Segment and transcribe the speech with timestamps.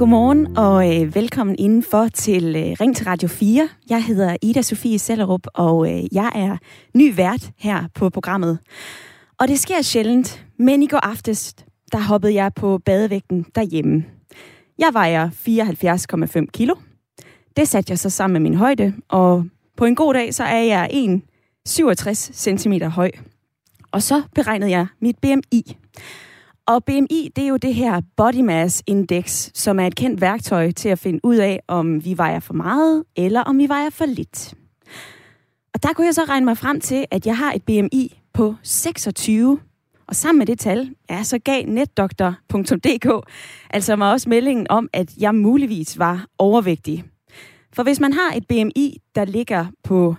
[0.00, 3.68] Godmorgen og øh, velkommen indenfor til øh, Ring til Radio 4.
[3.90, 6.56] Jeg hedder Ida Sofie Sellerup, og øh, jeg er
[6.94, 8.58] ny vært her på programmet.
[9.38, 11.54] Og det sker sjældent, men i går aftes,
[11.92, 14.04] der hoppede jeg på badevægten derhjemme.
[14.78, 16.74] Jeg vejer 74,5 kilo.
[17.56, 19.44] Det satte jeg så sammen med min højde, og
[19.76, 20.88] på en god dag, så er jeg
[21.68, 23.10] 1,67 cm høj.
[23.92, 25.76] Og så beregnede jeg mit BMI.
[26.66, 30.70] Og BMI, det er jo det her Body Mass Index, som er et kendt værktøj
[30.70, 34.06] til at finde ud af, om vi vejer for meget, eller om vi vejer for
[34.06, 34.54] lidt.
[35.74, 38.54] Og der kunne jeg så regne mig frem til, at jeg har et BMI på
[38.62, 39.58] 26.
[40.06, 43.30] Og sammen med det tal, ja, så gav netdoktor.dk
[43.70, 47.04] altså mig også meldingen om, at jeg muligvis var overvægtig.
[47.72, 50.16] For hvis man har et BMI, der ligger på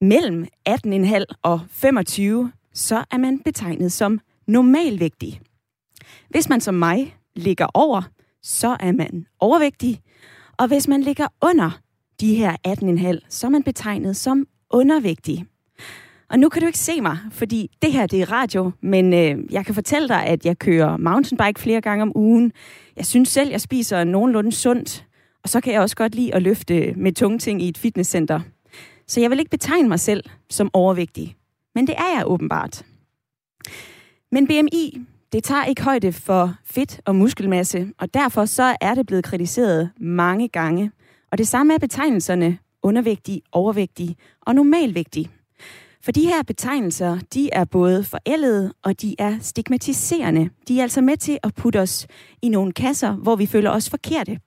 [0.00, 5.40] mellem 18,5 og 25, så er man betegnet som normalvægtig.
[6.30, 8.02] Hvis man som mig ligger over,
[8.42, 10.00] så er man overvægtig.
[10.58, 11.80] Og hvis man ligger under
[12.20, 15.46] de her 18,5, så er man betegnet som undervægtig.
[16.30, 19.52] Og nu kan du ikke se mig, fordi det her det er radio, men øh,
[19.52, 22.52] jeg kan fortælle dig, at jeg kører mountainbike flere gange om ugen.
[22.96, 25.05] Jeg synes selv, jeg spiser nogenlunde sundt,
[25.46, 28.40] og så kan jeg også godt lide at løfte med tunge ting i et fitnesscenter.
[29.06, 31.36] Så jeg vil ikke betegne mig selv som overvægtig,
[31.74, 32.82] men det er jeg åbenbart.
[34.32, 35.00] Men BMI,
[35.32, 39.90] det tager ikke højde for fedt og muskelmasse, og derfor så er det blevet kritiseret
[40.00, 40.90] mange gange.
[41.32, 45.30] Og det samme er betegnelserne undervægtig, overvægtig og normalvægtig.
[46.02, 50.50] For de her betegnelser, de er både forældede og de er stigmatiserende.
[50.68, 52.06] De er altså med til at putte os
[52.42, 54.38] i nogle kasser, hvor vi føler os forkerte.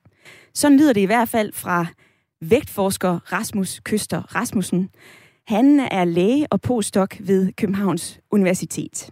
[0.53, 1.85] Sådan lyder det i hvert fald fra
[2.41, 4.89] vægtforsker Rasmus Køster Rasmussen.
[5.47, 9.09] Han er læge og postdoc ved Københavns Universitet.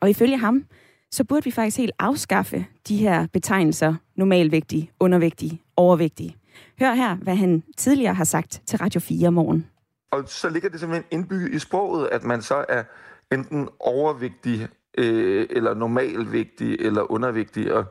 [0.00, 0.64] Og ifølge ham,
[1.10, 6.36] så burde vi faktisk helt afskaffe de her betegnelser normalvægtig, undervægtig, overvægtig.
[6.80, 9.66] Hør her, hvad han tidligere har sagt til Radio 4 morgen.
[10.12, 12.82] Og så ligger det simpelthen indbygget i sproget, at man så er
[13.32, 17.74] enten overvægtig, øh, eller normalvægtig, eller undervægtig.
[17.74, 17.84] Og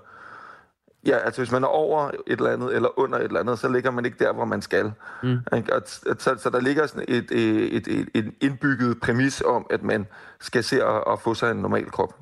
[1.07, 3.69] ja, altså hvis man er over et eller andet, eller under et eller andet, så
[3.69, 4.91] ligger man ikke der, hvor man skal.
[5.23, 5.37] Mm.
[5.51, 9.83] Og, så, så der ligger sådan et, et, et, et, et indbygget præmis om, at
[9.83, 10.07] man
[10.41, 12.19] skal se at, at få sig en normal krop.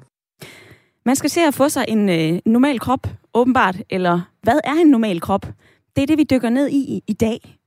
[1.05, 3.75] Man skal se at få sig en øh, normal krop, åbenbart.
[3.89, 5.45] Eller hvad er en normal krop?
[5.95, 7.59] Det er det, vi dykker ned i i dag.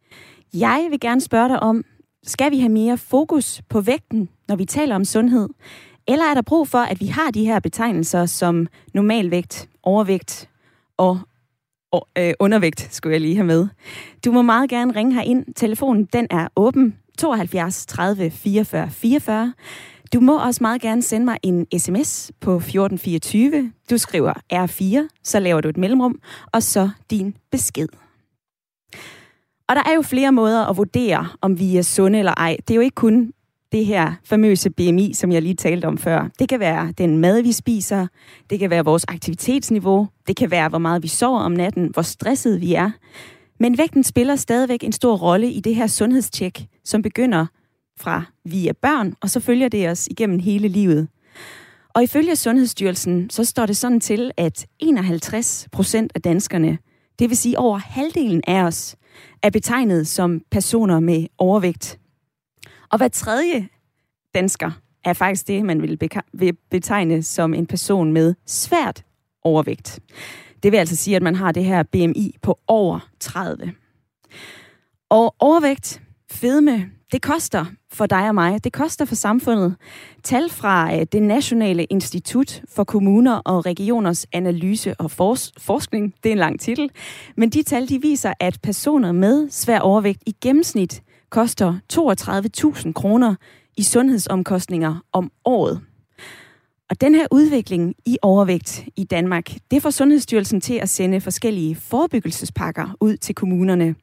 [0.55, 1.85] Jeg vil gerne spørge dig om,
[2.23, 5.49] skal vi have mere fokus på vægten, når vi taler om sundhed?
[6.09, 10.49] Eller er der brug for, at vi har de her betegnelser som normalvægt, overvægt
[10.99, 11.21] og,
[11.93, 13.69] og øh, undervægt, skulle jeg lige have med.
[14.25, 15.55] Du må meget gerne ringe her ind.
[15.57, 19.53] Telefonen den er åben 72 30 44 44.
[20.13, 23.73] Du må også meget gerne sende mig en sms på 1424.
[23.91, 26.21] Du skriver R4, så laver du et mellemrum,
[26.53, 27.89] og så din besked.
[29.69, 32.57] Og der er jo flere måder at vurdere, om vi er sunde eller ej.
[32.69, 33.33] Det er jo ikke kun
[33.73, 36.29] det her famøse BMI, som jeg lige talte om før.
[36.39, 38.07] Det kan være den mad, vi spiser.
[38.51, 40.09] Det kan være vores aktivitetsniveau.
[40.27, 42.91] Det kan være, hvor meget vi sover om natten, hvor stresset vi er.
[43.61, 47.47] Men vægten spiller stadigvæk en stor rolle i det her sundhedstjek, som begynder
[48.01, 51.09] fra vi er børn, og så følger det os igennem hele livet.
[51.95, 56.79] Og ifølge Sundhedsstyrelsen, så står det sådan til, at 51 procent af danskerne,
[57.19, 58.97] det vil sige over halvdelen af os,
[59.43, 61.99] er betegnet som personer med overvægt.
[62.91, 63.69] Og hver tredje
[64.35, 64.71] dansker
[65.05, 65.83] er faktisk det, man
[66.33, 69.05] vil betegne som en person med svært
[69.43, 70.01] overvægt.
[70.63, 73.73] Det vil altså sige, at man har det her BMI på over 30.
[75.11, 78.65] Og overvægt, fedme, det koster for dig og mig.
[78.65, 79.77] Det koster for samfundet.
[80.23, 86.29] Tal fra øh, det Nationale Institut for Kommuner og Regioners Analyse og Fors- Forskning, det
[86.29, 86.91] er en lang titel,
[87.37, 93.35] men de tal de viser, at personer med svær overvægt i gennemsnit koster 32.000 kroner
[93.77, 95.81] i sundhedsomkostninger om året.
[96.91, 101.77] Og den her udvikling i overvægt i Danmark, det får Sundhedsstyrelsen til at sende forskellige
[101.77, 103.95] forebyggelsespakker ud til kommunerne.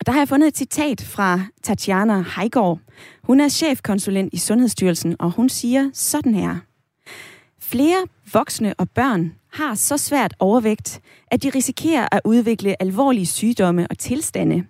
[0.00, 2.78] Og der har jeg fundet et citat fra Tatjana Heigård.
[3.22, 6.56] Hun er chefkonsulent i Sundhedsstyrelsen, og hun siger sådan her.
[7.60, 11.00] Flere voksne og børn har så svært overvægt,
[11.30, 14.64] at de risikerer at udvikle alvorlige sygdomme og tilstande.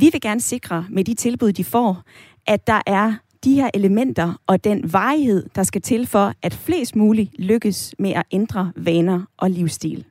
[0.00, 2.02] Vi vil gerne sikre med de tilbud, de får,
[2.46, 3.14] at der er
[3.44, 8.10] de her elementer og den varighed, der skal til for, at flest muligt lykkes med
[8.10, 10.04] at ændre vaner og livsstil.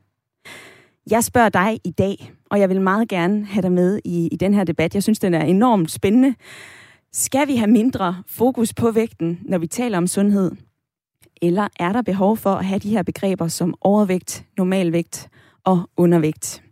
[1.10, 4.36] Jeg spørger dig i dag, og jeg vil meget gerne have dig med i, i
[4.36, 4.96] den her debat.
[4.96, 6.36] Jeg synes, den er enormt spændende.
[7.14, 10.52] Skal vi have mindre fokus på vægten, når vi taler om sundhed?
[11.42, 15.30] Eller er der behov for at have de her begreber som overvægt, normalvægt
[15.64, 16.65] og undervægt?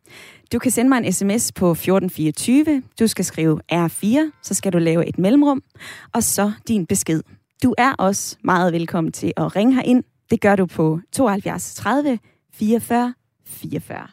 [0.54, 2.84] Du kan sende mig en sms på 1424.
[3.00, 5.64] Du skal skrive R4, så skal du lave et mellemrum,
[6.14, 7.22] og så din besked.
[7.64, 10.04] Du er også meget velkommen til at ringe ind.
[10.32, 12.20] Det gør du på 72 30
[12.54, 13.14] 44
[13.46, 14.08] 44.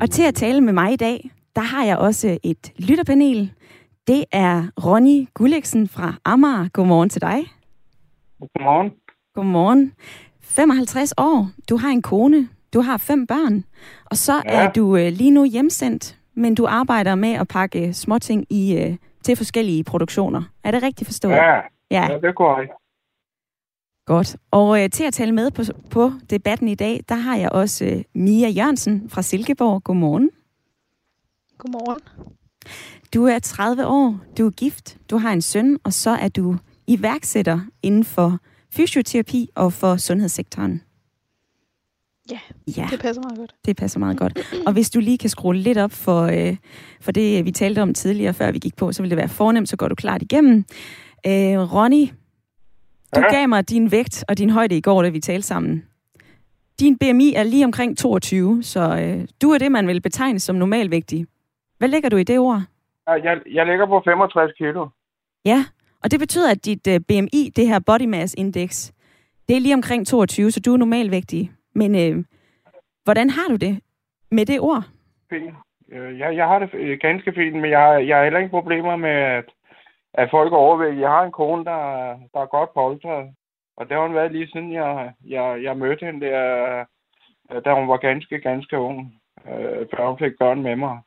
[0.00, 3.52] Og til at tale med mig i dag, der har jeg også et lytterpanel.
[4.06, 6.68] Det er Ronny Gulliksen fra Amager.
[6.68, 7.44] Godmorgen til dig.
[8.40, 8.92] Godmorgen.
[9.34, 9.92] Godmorgen.
[10.44, 11.50] 55 år.
[11.68, 12.48] Du har en kone.
[12.74, 13.64] Du har fem børn.
[14.04, 14.50] Og så ja.
[14.50, 18.96] er du øh, lige nu hjemsendt, men du arbejder med at pakke småting i, øh,
[19.22, 20.42] til forskellige produktioner.
[20.64, 21.32] Er det rigtigt forstået?
[21.32, 21.54] Ja,
[21.90, 22.12] ja.
[22.12, 22.74] ja det går ikke.
[24.06, 24.36] Godt.
[24.50, 27.84] Og øh, til at tale med på, på debatten i dag, der har jeg også
[27.84, 29.84] øh, Mia Jørgensen fra Silkeborg.
[29.84, 30.30] Godmorgen.
[31.58, 32.00] Godmorgen.
[33.14, 36.56] Du er 30 år, du er gift, du har en søn, og så er du
[36.86, 38.38] iværksætter inden for
[38.76, 40.82] fysioterapi og for sundhedssektoren.
[42.30, 42.38] Ja,
[42.76, 43.54] ja, det passer meget godt.
[43.64, 44.38] Det passer meget godt.
[44.66, 46.56] Og hvis du lige kan skrue lidt op for, øh,
[47.00, 49.68] for det, vi talte om tidligere, før vi gik på, så vil det være fornemt,
[49.68, 50.64] så går du klart igennem.
[51.26, 52.08] Øh, Ronny,
[53.14, 53.34] du ja.
[53.34, 55.84] gav mig din vægt og din højde i går, da vi talte sammen.
[56.80, 60.56] Din BMI er lige omkring 22, så øh, du er det, man vil betegne som
[60.56, 61.26] normalvægtig.
[61.78, 62.62] Hvad lægger du i det ord?
[63.06, 64.88] Jeg, jeg ligger på 65 kilo.
[65.44, 65.64] Ja,
[66.04, 68.92] og det betyder, at dit øh, BMI, det her body mass index,
[69.48, 71.50] det er lige omkring 22, så du er normalvægtig.
[71.74, 72.24] Men øh,
[73.04, 73.80] hvordan har du det
[74.30, 74.82] med det ord?
[75.30, 75.54] Fint.
[75.92, 78.96] Øh, jeg, jeg har det øh, ganske fint, men jeg, jeg har heller ikke problemer
[78.96, 79.44] med, at,
[80.14, 81.00] at folk er overvægtige.
[81.00, 81.80] Jeg har en kone, der,
[82.34, 83.34] der er godt polstret,
[83.76, 86.84] og det har hun været lige siden jeg, jeg, jeg mødte hende der,
[87.52, 89.14] øh, da hun var ganske, ganske ung,
[89.48, 90.98] øh, før hun fik børn med mig.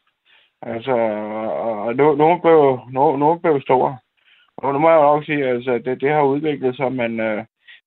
[0.61, 0.91] Altså,
[1.65, 4.01] og nu, nu, blev, nu, nu blev stor.
[4.57, 7.37] Og nu må jeg nok sige, altså, det, det har udviklet sig, men øh,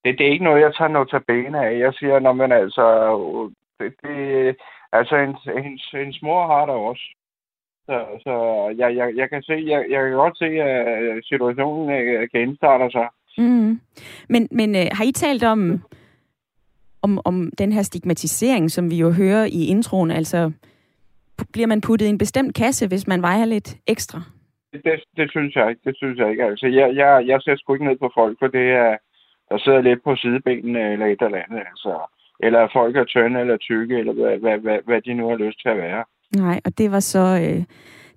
[0.04, 1.78] det, det er ikke noget, jeg tager noget tabene af.
[1.78, 2.86] Jeg siger, når man altså,
[3.20, 3.50] øh,
[3.80, 4.56] det, det,
[4.92, 7.04] altså, hendes, hendes, hendes mor har der også.
[7.86, 8.34] Så, så
[8.78, 12.90] jeg, jeg, jeg, kan se, jeg, jeg kan godt se, at situationen øh, kan genstarter
[12.90, 13.08] sig.
[13.38, 13.80] Mm.
[14.28, 15.82] Men, men øh, har I talt om,
[17.02, 20.10] om, om den her stigmatisering, som vi jo hører i introen?
[20.10, 20.52] Altså,
[21.52, 24.22] bliver man puttet i en bestemt kasse, hvis man vejer lidt ekstra?
[24.72, 25.82] Det, det synes jeg ikke.
[25.84, 26.44] Det synes jeg ikke.
[26.44, 28.96] Altså, jeg, jeg, jeg ser sgu ikke ned på folk, for det er,
[29.50, 31.62] der sidder lidt på sidebenene eller et eller andet.
[31.70, 31.92] Altså,
[32.40, 35.60] eller folk er tynde eller tykke, eller hvad, hvad, hvad, hvad de nu har lyst
[35.62, 36.04] til at være.
[36.36, 37.24] Nej, og det var så...
[37.44, 37.64] Øh,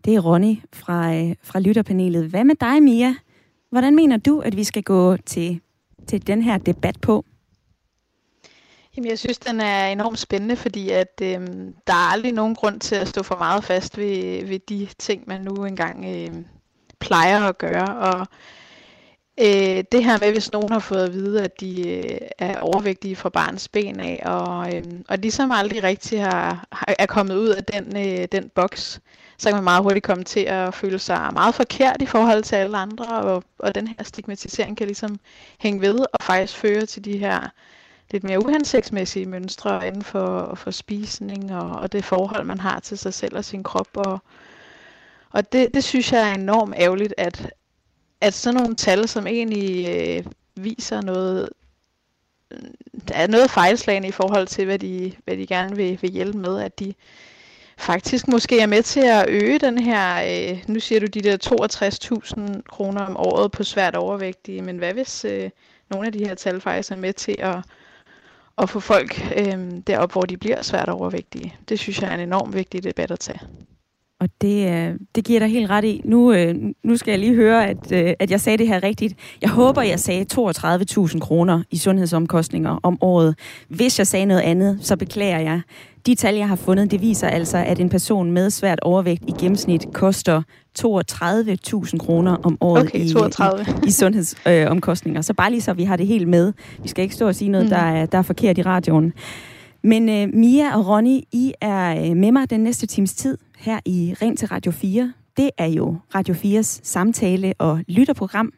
[0.06, 2.30] det er Ronny fra, øh, fra lytterpanelet.
[2.30, 3.12] Hvad med dig, Mia?
[3.72, 5.62] Hvordan mener du, at vi skal gå til,
[6.08, 7.26] til den her debat på?
[8.98, 11.48] Jamen, jeg synes, den er enormt spændende, fordi at øh,
[11.88, 15.24] der er aldrig nogen grund til at stå for meget fast ved, ved de ting,
[15.28, 16.44] man nu engang øh,
[17.00, 17.98] plejer at gøre.
[17.98, 18.28] Og
[19.40, 23.16] øh, det her med, hvis nogen har fået at vide, at de øh, er overvægtige
[23.16, 27.50] fra barns ben af, og, øh, og ligesom aldrig rigtig har, har, er kommet ud
[27.50, 29.01] af den, øh, den boks,
[29.38, 32.56] så kan man meget hurtigt komme til at føle sig meget forkert i forhold til
[32.56, 35.19] alle andre, og, og den her stigmatisering kan ligesom
[35.60, 37.50] hænge ved og faktisk føre til de her
[38.13, 42.98] lidt mere uhensigtsmæssige mønstre inden for, for spisning og, og det forhold, man har til
[42.98, 43.88] sig selv og sin krop.
[43.94, 44.19] Og,
[45.30, 47.54] og det, det synes jeg er enormt ærgerligt, at,
[48.21, 51.49] at sådan nogle tal, som egentlig øh, viser noget,
[53.07, 56.38] der er noget fejlslagende i forhold til, hvad de, hvad de gerne vil, vil hjælpe
[56.38, 56.94] med, at de
[57.78, 61.38] faktisk måske er med til at øge den her, øh, nu siger du de der
[62.57, 65.49] 62.000 kroner om året på svært overvægtige, men hvad hvis øh,
[65.90, 67.56] nogle af de her tal faktisk er med til at
[68.57, 71.56] at få folk øh, derop, hvor de bliver svært overvægtige.
[71.69, 73.40] Det synes jeg er en enormt vigtig debat at tage.
[74.23, 76.01] Og det, øh, det giver dig helt ret i.
[76.06, 79.15] Nu, øh, nu skal jeg lige høre, at, øh, at jeg sagde det her rigtigt.
[79.42, 83.35] Jeg håber, jeg sagde 32.000 kroner i sundhedsomkostninger om året.
[83.68, 85.61] Hvis jeg sagde noget andet, så beklager jeg.
[86.06, 89.31] De tal, jeg har fundet, det viser altså, at en person med svært overvægt i
[89.39, 90.42] gennemsnit koster
[90.80, 93.65] 32.000 kroner om året okay, 32.
[93.68, 95.19] i, i, i sundhedsomkostninger.
[95.19, 96.53] Øh, så bare lige så vi har det helt med.
[96.83, 97.69] Vi skal ikke stå og sige noget, mm.
[97.69, 99.13] der, er, der er forkert i radioen.
[99.83, 103.80] Men øh, Mia og Ronny, I er øh, med mig den næste times tid her
[103.85, 105.13] i Ring til Radio 4.
[105.37, 108.54] Det er jo Radio 4's samtale- og lytterprogram.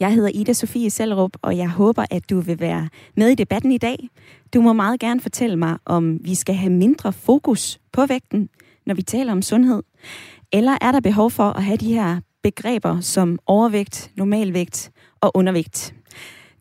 [0.00, 3.72] Jeg hedder Ida Sofie Sellerup, og jeg håber, at du vil være med i debatten
[3.72, 4.08] i dag.
[4.54, 8.48] Du må meget gerne fortælle mig, om vi skal have mindre fokus på vægten,
[8.86, 9.82] når vi taler om sundhed.
[10.52, 15.94] Eller er der behov for at have de her begreber som overvægt, normalvægt og undervægt?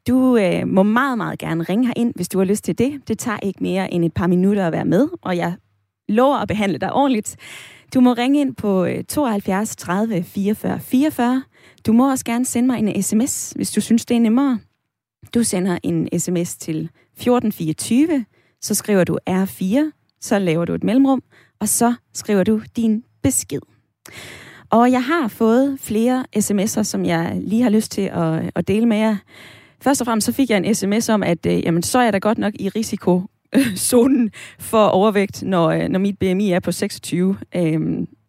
[0.08, 3.08] Du øh, må meget, meget gerne ringe ind, hvis du har lyst til det.
[3.08, 5.56] Det tager ikke mere end et par minutter at være med, og jeg
[6.10, 7.38] lover at behandle dig ordentligt.
[7.94, 11.44] Du må ringe ind på 72 30 44 44.
[11.86, 14.60] Du må også gerne sende mig en sms, hvis du synes, det er nemmere.
[15.34, 18.26] Du sender en sms til 1424,
[18.62, 19.92] så skriver du R4,
[20.22, 21.24] så laver du et mellemrum,
[21.60, 23.62] og så skriver du din besked.
[24.70, 28.86] Og jeg har fået flere sms'er, som jeg lige har lyst til at, at dele
[28.86, 29.18] med jer.
[29.82, 32.14] Først og fremmest så fik jeg en sms om, at øh, jamen, så er jeg
[32.14, 37.38] da godt nok i risikozonen for overvægt, når, øh, når mit BMI er på 26.
[37.56, 37.80] Øh,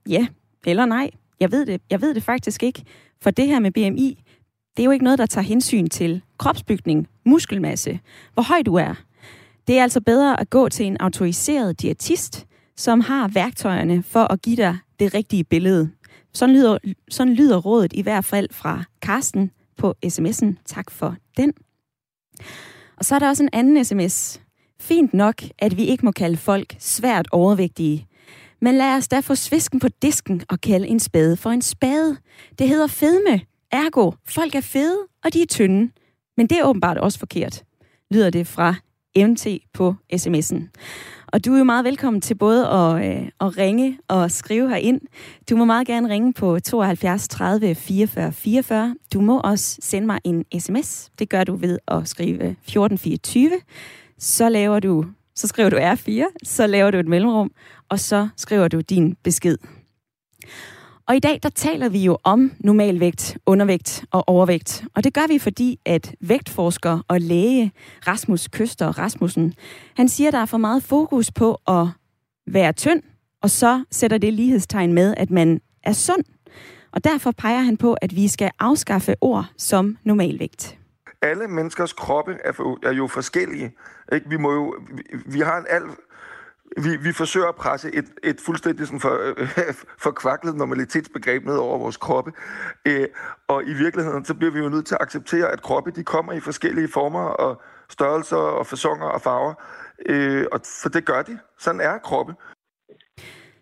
[0.09, 0.27] ja,
[0.67, 1.11] eller nej.
[1.41, 1.81] Jeg ved, det.
[1.91, 2.83] jeg ved det faktisk ikke.
[3.23, 4.23] For det her med BMI,
[4.77, 8.01] det er jo ikke noget, der tager hensyn til kropsbygning, muskelmasse,
[8.35, 8.95] hvor høj du er.
[9.67, 14.43] Det er altså bedre at gå til en autoriseret diætist, som har værktøjerne for at
[14.43, 15.91] give dig det rigtige billede.
[16.33, 16.79] Sådan lyder,
[17.11, 20.47] sådan lyder rådet i hvert fald fra Karsten på sms'en.
[20.67, 21.53] Tak for den.
[22.97, 24.41] Og så er der også en anden sms.
[24.81, 28.07] Fint nok, at vi ikke må kalde folk svært overvægtige.
[28.61, 32.17] Men lad os da få svisken på disken og kalde en spade for en spade.
[32.59, 33.41] Det hedder fedme.
[33.71, 35.93] Ergo, folk er fede, og de er tynde.
[36.37, 37.65] Men det er åbenbart også forkert,
[38.11, 38.75] lyder det fra
[39.17, 40.63] MT på sms'en.
[41.33, 45.01] Og du er jo meget velkommen til både at, øh, at ringe og skrive herind.
[45.51, 48.97] Du må meget gerne ringe på 72 30 44 44.
[49.15, 51.11] Du må også sende mig en sms.
[51.19, 53.51] Det gør du ved at skrive 1424.
[54.19, 57.51] Så laver du, så skriver du R4, så laver du et mellemrum,
[57.89, 59.59] og så skriver du din besked.
[61.13, 64.85] Og i dag, der taler vi jo om normalvægt, undervægt og overvægt.
[64.95, 67.73] Og det gør vi, fordi at vægtforsker og læge
[68.07, 69.55] Rasmus Køster Rasmussen,
[69.97, 71.87] han siger, at der er for meget fokus på at
[72.47, 73.03] være tynd,
[73.43, 76.25] og så sætter det lighedstegn med, at man er sund.
[76.93, 80.79] Og derfor peger han på, at vi skal afskaffe ord som normalvægt.
[81.23, 83.73] Alle menneskers kroppe er, er jo forskellige.
[84.13, 84.29] Ikke?
[84.29, 84.75] Vi, må jo,
[85.27, 85.91] vi har en alt
[86.77, 89.49] vi, vi forsøger at presse et, et fuldstændig sådan for, øh,
[90.05, 92.33] forkvaklet normalitetsbegreb ned over vores kroppe.
[92.87, 93.07] Øh,
[93.49, 96.33] og i virkeligheden, så bliver vi jo nødt til at acceptere, at kroppe de kommer
[96.33, 99.55] i forskellige former og størrelser og fasonger og farver.
[100.07, 101.39] Øh, og for det gør de.
[101.59, 102.35] Sådan er kroppe.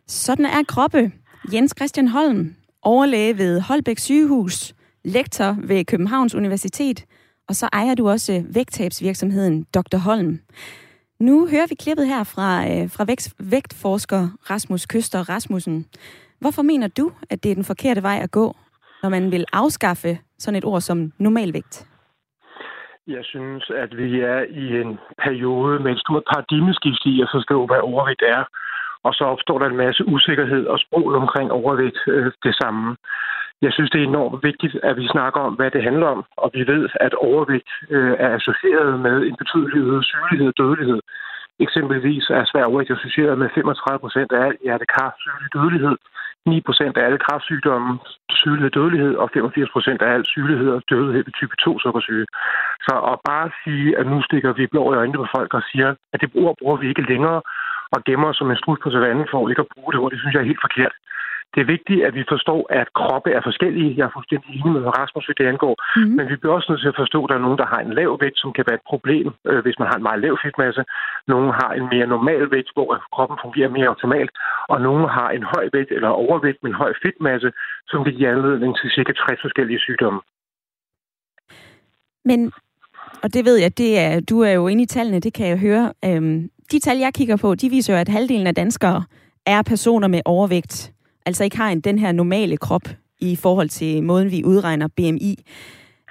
[0.07, 1.13] Sådan er kroppe.
[1.53, 4.75] Jens Christian Holm, overlæge ved Holbæk sygehus,
[5.05, 7.05] lektor ved Københavns Universitet,
[7.49, 9.97] og så ejer du også vægttabsvirksomheden Dr.
[9.97, 10.41] Holm.
[11.21, 15.87] Nu hører vi klippet her fra, øh, fra vægt, vægtforsker Rasmus Køster Rasmussen.
[16.41, 18.47] Hvorfor mener du, at det er den forkerte vej at gå,
[19.03, 21.75] når man vil afskaffe sådan et ord som normalvægt?
[23.07, 27.67] Jeg synes, at vi er i en periode med et stort paradigmeskift i at forstå,
[27.67, 28.43] hvad overvægt er.
[29.07, 32.97] Og så opstår der en masse usikkerhed og sprog omkring overvægt øh, det samme.
[33.63, 36.51] Jeg synes, det er enormt vigtigt, at vi snakker om, hvad det handler om, og
[36.55, 41.01] vi ved, at overvægt øh, er associeret med en betydelig øget sygelighed og dødelighed.
[41.67, 45.97] Eksempelvis er svær overvægt associeret med 35 procent af al hjertekar sygelig dødelighed,
[46.47, 47.99] 9 procent af alle kræftsygdomme,
[48.43, 52.27] sygelig dødelighed, og 85 procent af al sygelighed og dødelighed ved type 2 sukkersyge.
[52.87, 55.95] Så at bare sige, at nu stikker vi blå i øjnene på folk og siger,
[56.13, 57.41] at det ord bruger vi ikke længere,
[57.95, 60.35] og gemmer som en strus på savannen for ikke at bruge det ord, det synes
[60.35, 60.95] jeg er helt forkert.
[61.55, 63.95] Det er vigtigt, at vi forstår, at kroppe er forskellige.
[63.99, 65.75] Jeg er fuldstændig enig med Rasmus, hvad det angår.
[65.81, 66.17] Mm-hmm.
[66.17, 67.95] Men vi bliver også nødt til at forstå, at der er nogen, der har en
[68.01, 70.83] lav vægt, som kan være et problem, øh, hvis man har en meget lav fedtmasse.
[71.33, 74.33] Nogle har en mere normal vægt, hvor kroppen fungerer mere optimalt.
[74.73, 77.51] Og nogle har en høj vægt eller overvægt med en høj fedtmasse,
[77.91, 80.21] som kan give anledning til cirka 60 forskellige sygdomme.
[82.25, 82.41] Men,
[83.23, 85.59] og det ved jeg, det er, du er jo inde i tallene, det kan jeg
[85.67, 85.85] høre.
[86.05, 86.41] Øhm,
[86.73, 89.05] de tal, jeg kigger på, de viser jo, at halvdelen af danskere
[89.47, 90.93] er personer med overvægt
[91.27, 92.83] altså ikke har en, den her normale krop
[93.21, 95.35] i forhold til måden, vi udregner BMI.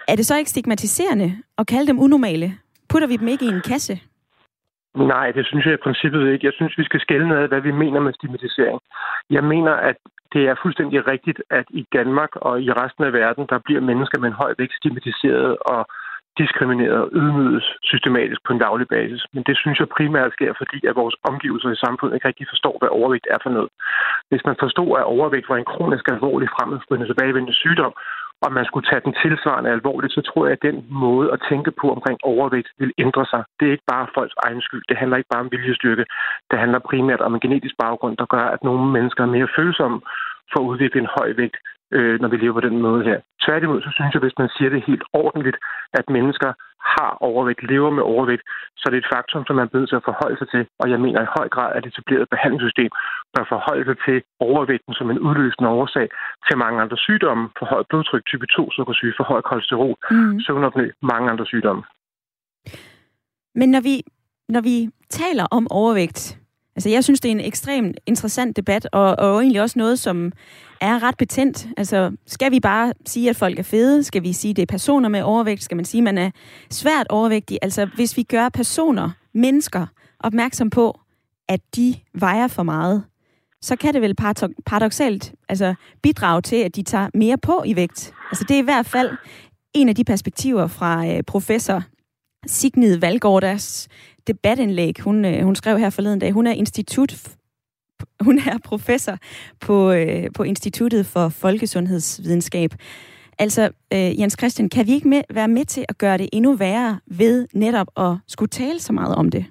[0.08, 2.54] Er det så ikke stigmatiserende at kalde dem unormale?
[2.90, 4.00] Putter vi dem ikke i en kasse?
[4.96, 6.46] Nej, det synes jeg i princippet ikke.
[6.46, 8.80] Jeg synes, vi skal skælde af, hvad vi mener med stigmatisering.
[9.30, 9.98] Jeg mener, at
[10.34, 14.20] det er fuldstændig rigtigt, at i Danmark og i resten af verden, der bliver mennesker
[14.20, 15.86] med en høj vægt stigmatiseret og
[16.42, 19.22] diskrimineret og ydmyges systematisk på en daglig basis.
[19.34, 22.76] Men det synes jeg primært sker, fordi at vores omgivelser i samfundet ikke rigtig forstår,
[22.80, 23.70] hvad overvægt er for noget.
[24.30, 27.94] Hvis man forstod, at overvægt var en kronisk alvorlig fremadskridende tilbagevendende sygdom,
[28.44, 31.72] og man skulle tage den tilsvarende alvorligt, så tror jeg, at den måde at tænke
[31.82, 33.44] på omkring overvægt vil ændre sig.
[33.60, 34.84] Det er ikke bare folks egen skyld.
[34.90, 36.06] Det handler ikke bare om viljestyrke.
[36.52, 40.00] Det handler primært om en genetisk baggrund, der gør, at nogle mennesker er mere følsomme
[40.52, 41.58] for at udvikle en høj vægt,
[41.96, 43.20] øh, når vi lever på den måde her.
[43.46, 45.58] Tværtimod, så synes jeg, hvis man siger det helt ordentligt,
[46.00, 46.52] at mennesker
[46.96, 48.44] har overvægt, lever med overvægt,
[48.80, 50.64] så det er et faktum, som man er til at forholde sig til.
[50.82, 52.90] Og jeg mener i høj grad, at det etablerede behandlingssystem
[53.34, 56.08] bør forholde sig til overvægten som en udløsende årsag
[56.48, 60.40] til mange andre sygdomme, for højt blodtryk, type 2 sukkersyge, for højt kolesterol, mm.
[60.46, 61.84] søvnopnø, mange andre sygdomme.
[63.60, 63.96] Men når vi,
[64.56, 64.76] når vi
[65.10, 66.40] taler om overvægt,
[66.80, 70.32] Altså, jeg synes, det er en ekstremt interessant debat, og, og egentlig også noget, som
[70.82, 71.68] er ret betændt.
[71.78, 74.04] Altså, skal vi bare sige, at folk er fede?
[74.04, 75.64] Skal vi sige, at det er personer med overvægt?
[75.64, 76.32] Skal man sige, at man er
[76.70, 77.60] svært overvægtig?
[77.62, 79.86] Altså, hvis vi gør personer, mennesker,
[80.20, 81.00] opmærksom på,
[81.50, 83.04] at de vejer for meget,
[83.62, 84.16] så kan det vel
[84.66, 88.14] paradoxalt altså, bidrage til, at de tager mere på i vægt.
[88.32, 89.18] Altså, det er i hvert fald
[89.74, 91.84] en af de perspektiver fra øh, professor
[92.48, 93.88] Signid Valgårdas
[94.28, 96.32] debatindlæg, hun, øh, hun skrev her forleden dag.
[96.32, 97.36] Hun er institut
[98.22, 99.18] hun er professor
[99.60, 102.74] på, øh, på Instituttet for Folkesundhedsvidenskab.
[103.40, 106.54] Altså, øh, Jens Christian, kan vi ikke med, være med til at gøre det endnu
[106.54, 109.46] værre ved netop at skulle tale så meget om det?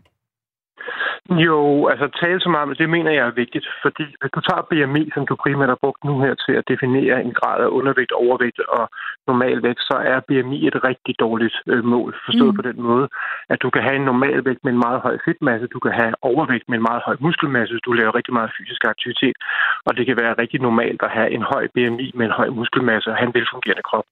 [1.30, 4.68] Jo, altså tale så meget om det, mener jeg er vigtigt, fordi hvis du tager
[4.70, 8.12] BMI, som du primært har brugt nu her til at definere en grad af undervægt,
[8.12, 8.84] overvægt og
[9.26, 12.58] normalvægt, så er BMI et rigtig dårligt øh, mål, forstået mm.
[12.58, 13.08] på den måde,
[13.52, 16.68] at du kan have en normalvægt med en meget høj fedtmasse, du kan have overvægt
[16.68, 19.36] med en meget høj muskelmasse, hvis du laver rigtig meget fysisk aktivitet,
[19.86, 23.10] og det kan være rigtig normalt at have en høj BMI med en høj muskelmasse
[23.10, 24.08] og have en velfungerende krop.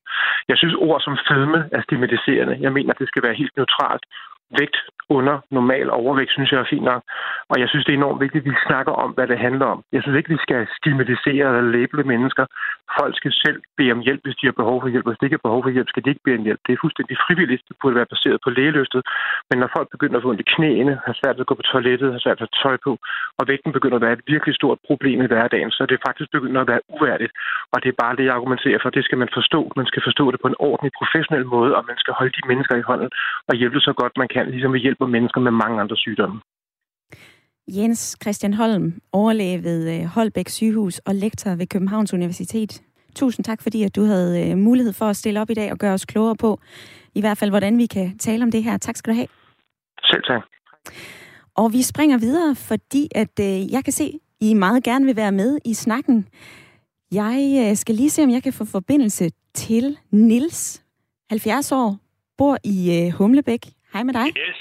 [0.49, 2.56] Jeg synes, ord som fedme er stigmatiserende.
[2.61, 4.04] Jeg mener, at det skal være helt neutralt
[4.59, 4.76] vægt
[5.09, 7.03] under normal overvægt, synes jeg er fint nok.
[7.50, 9.83] Og jeg synes, det er enormt vigtigt, at vi snakker om, hvad det handler om.
[9.93, 12.45] Jeg synes ikke, vi skal stigmatisere eller label mennesker.
[13.00, 15.07] Folk skal selv bede om hjælp, hvis de har behov for hjælp.
[15.07, 16.61] Hvis de ikke har behov for hjælp, skal de ikke bede om hjælp.
[16.67, 17.62] Det er fuldstændig frivilligt.
[17.69, 19.03] Det burde være baseret på lægeløftet.
[19.49, 21.69] Men når folk begynder at få ondt i knæene, har svært ved at gå på
[21.73, 22.93] toilettet, har svært ved at tøj på,
[23.38, 26.29] og vægten begynder at være et virkelig stort problem i hverdagen, så er det faktisk
[26.37, 27.33] begynder at være uværdigt.
[27.73, 28.91] Og det er bare det, jeg argumenterer for.
[28.91, 29.61] Det skal man forstå.
[29.81, 32.76] Man skal forstå det på en ordentlig, professionel måde, og man skal holde de mennesker
[32.76, 33.11] i hånden
[33.49, 36.40] og hjælpe så godt man kan, ligesom vi hjælper mennesker med mange andre sygdomme.
[37.69, 42.83] Jens Christian Holm, overlæge ved øh, Holbæk sygehus og lektor ved Københavns Universitet.
[43.14, 45.78] Tusind tak, fordi at du havde øh, mulighed for at stille op i dag og
[45.78, 46.61] gøre os klogere på,
[47.14, 48.78] i hvert fald, hvordan vi kan tale om det her.
[48.78, 49.28] Tak skal du have.
[50.02, 50.43] Selv tak.
[51.55, 55.33] Og vi springer videre, fordi at øh, jeg kan se, I meget gerne vil være
[55.33, 56.28] med i snakken.
[57.12, 60.84] Jeg skal lige se, om jeg kan få forbindelse til Nils,
[61.30, 61.97] 70 år,
[62.39, 63.75] bor i Humlebæk.
[63.92, 64.28] Hej med dig.
[64.46, 64.58] Yes.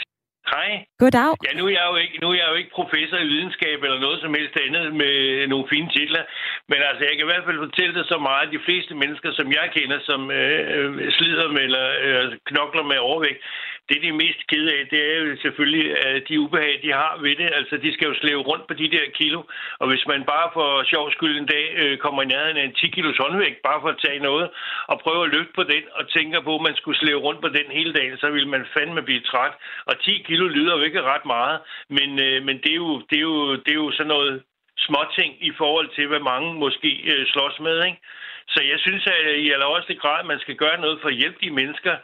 [0.53, 0.69] Hej.
[1.01, 1.31] Goddag.
[1.45, 3.99] Ja, nu er, jeg jo ikke, nu er jeg jo ikke professor i videnskab eller
[4.05, 5.13] noget som helst andet med
[5.51, 6.23] nogle fine titler.
[6.69, 8.53] Men altså, jeg kan i hvert fald fortælle dig så meget.
[8.55, 13.41] De fleste mennesker, som jeg kender, som øh, slider med eller øh, knokler med overvægt,
[13.89, 17.17] det, de er mest kede af, det er jo selvfølgelig øh, de ubehag, de har
[17.21, 17.49] ved det.
[17.59, 19.39] Altså, de skal jo slæve rundt på de der kilo.
[19.79, 22.73] Og hvis man bare for sjov skyld en dag øh, kommer i nærheden af en
[22.73, 24.49] 10 kilos håndvægt, bare for at tage noget,
[24.87, 27.49] og prøve at løfte på den, og tænker på, at man skulle slæve rundt på
[27.49, 29.53] den hele dagen, så vil man fandme blive træt.
[29.85, 33.17] Og 10 kilo lyder jo ikke ret meget, men, øh, men det, er jo, det,
[33.17, 34.43] er jo, det er jo sådan noget
[34.77, 37.99] småting i forhold til, hvad mange måske øh, slås med, ikke?
[38.47, 41.37] Så jeg synes, at i allerhøjeste grad, at man skal gøre noget for at hjælpe
[41.41, 41.95] de mennesker,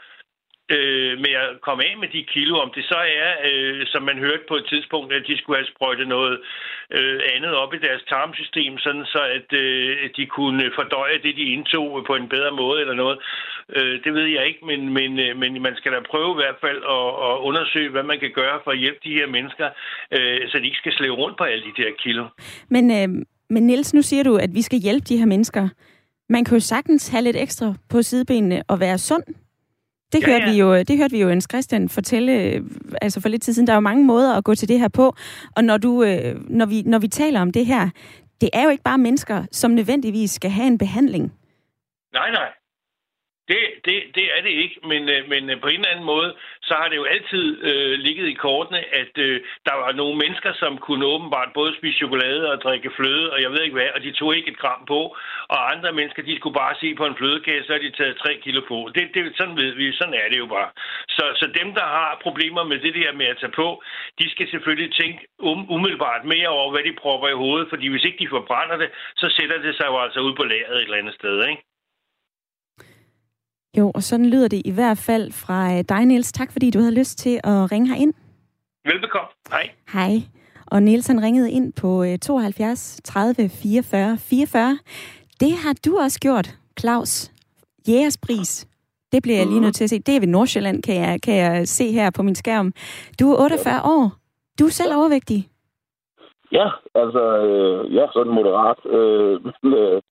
[0.75, 4.17] øh, med at komme af med de kilo, om det så er, øh, som man
[4.25, 6.35] hørte på et tidspunkt, at de skulle have sprøjtet noget
[6.97, 11.53] øh, andet op i deres tarmsystem, sådan så at øh, de kunne fordøje det, de
[11.55, 13.17] indtog på en bedre måde eller noget.
[13.75, 16.59] Øh, det ved jeg ikke, men, men, øh, men man skal da prøve i hvert
[16.65, 19.67] fald at, at undersøge, hvad man kan gøre for at hjælpe de her mennesker,
[20.15, 22.23] øh, så de ikke skal slæve rundt på alle de der kilo.
[22.69, 23.09] Men, øh,
[23.49, 25.69] men Niels, nu siger du, at vi skal hjælpe de her mennesker.
[26.29, 29.23] Man kan jo sagtens have lidt ekstra på sidebenene og være sund
[30.13, 30.51] det, ja, hørte ja.
[30.51, 32.63] Vi jo, det hørte vi jo Jens Christian fortælle
[33.01, 33.67] altså for lidt tid siden.
[33.67, 35.15] Der er jo mange måder at gå til det her på.
[35.55, 37.89] Og når, du, øh, når, vi, når vi taler om det her,
[38.41, 41.33] det er jo ikke bare mennesker, som nødvendigvis skal have en behandling.
[42.13, 42.60] Nej, nej.
[43.49, 46.29] Det, det, det er det ikke, men, øh, men øh, på en eller anden måde,
[46.61, 50.53] så har det jo altid øh, ligget i kortene, at øh, der var nogle mennesker,
[50.53, 54.01] som kunne åbenbart både spise chokolade og drikke fløde, og jeg ved ikke hvad, og
[54.01, 55.01] de tog ikke et gram på,
[55.53, 58.31] og andre mennesker, de skulle bare se på en flødekage, så har de taget tre
[58.43, 58.77] kilo på.
[58.95, 60.69] Det, det, sådan ved vi, sådan er det jo bare.
[61.09, 63.83] Så, så dem, der har problemer med det der med at tage på,
[64.19, 68.05] de skal selvfølgelig tænke um, umiddelbart mere over, hvad de propper i hovedet, fordi hvis
[68.05, 70.97] ikke de forbrænder det, så sætter det sig jo altså ud på lageret et eller
[70.97, 71.70] andet sted, ikke?
[73.77, 76.31] Jo, og sådan lyder det i hvert fald fra øh, dig, Niels.
[76.31, 78.13] Tak fordi du havde lyst til at ringe ind.
[78.85, 79.27] Velbekomme.
[79.49, 79.69] Hej.
[79.93, 80.21] Hej.
[80.71, 84.79] Og Niels han ringede ind på 72 30 44 44.
[85.39, 86.47] Det har du også gjort,
[86.79, 87.31] Claus.
[87.87, 88.67] Jægerspris.
[89.11, 89.99] Det bliver jeg lige nødt til at se.
[89.99, 92.73] Det er ved Nordsjælland, kan jeg, kan jeg se her på min skærm.
[93.19, 94.11] Du er 48 år.
[94.59, 95.47] Du er selv overvægtig.
[96.51, 98.79] Ja, altså, øh, ja, sådan moderat.
[98.85, 99.33] Øh,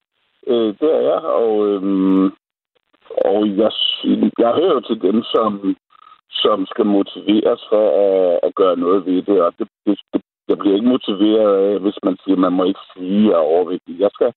[0.53, 1.83] øh, det er jeg, og øh,
[3.29, 3.71] og jeg,
[4.39, 5.77] jeg hører jo til dem, som,
[6.31, 10.59] som skal motiveres for at, at gøre noget ved det, og det, det, det, jeg
[10.59, 13.51] bliver ikke motiveret af, hvis man siger, at man må ikke sige, at jeg er
[13.55, 14.01] overvægtig.
[14.01, 14.33] Jeg skal,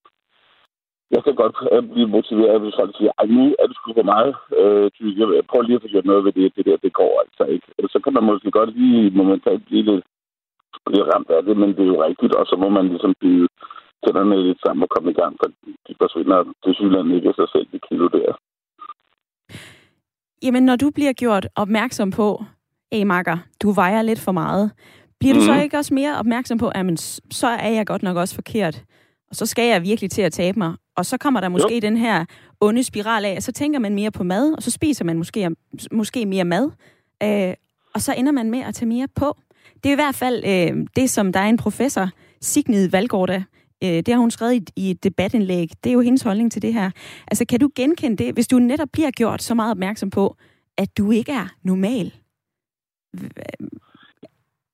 [1.12, 4.09] jeg skal godt øh, blive motiveret, hvis folk siger, at nu er det sgu for
[4.13, 4.33] meget.
[4.59, 4.86] Øh,
[5.38, 6.55] jeg prøver lige at få gjort noget ved det.
[6.55, 7.67] Det der, det går altså ikke.
[7.77, 10.05] Eller så kan man måske godt lige momentalt blive lidt
[10.86, 13.47] bliver ramt af det, men det er jo rigtigt, og så må man ligesom blive
[14.03, 15.47] tænderne lidt sammen og komme i gang, for
[15.88, 18.33] de forsvinder det synligheden ikke af sig selv, de kilo der.
[20.43, 22.43] Jamen, når du bliver gjort opmærksom på,
[22.91, 24.71] hey makker, du vejer lidt for meget,
[25.19, 25.39] bliver mm.
[25.39, 25.62] du så mhm.
[25.62, 28.84] ikke også mere opmærksom på, at så er jeg godt nok også forkert,
[29.29, 31.79] og så skal jeg virkelig til at tabe mig, og så kommer der måske jo.
[31.79, 32.25] den her
[32.62, 35.49] onde spiral af, og så tænker man mere på mad, og så spiser man måske,
[35.91, 36.71] måske mere mad,
[37.23, 37.53] øh,
[37.93, 39.38] og så ender man med at tage mere på.
[39.84, 42.10] Det er i hvert fald øh, det, som der er en professor,
[42.41, 43.43] Signid Valgårda, øh,
[43.84, 45.69] det har hun skrevet i, i et debatindlæg.
[45.84, 46.91] Det er jo hendes holdning til det her.
[47.32, 50.36] Altså, kan du genkende det, hvis du netop bliver gjort så meget opmærksom på,
[50.78, 52.13] at du ikke er normal?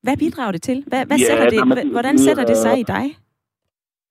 [0.03, 0.83] Hvad bidrager det til?
[0.87, 3.05] Hvad, hvad ja, sætter det, men, hvordan sætter det sig i dig?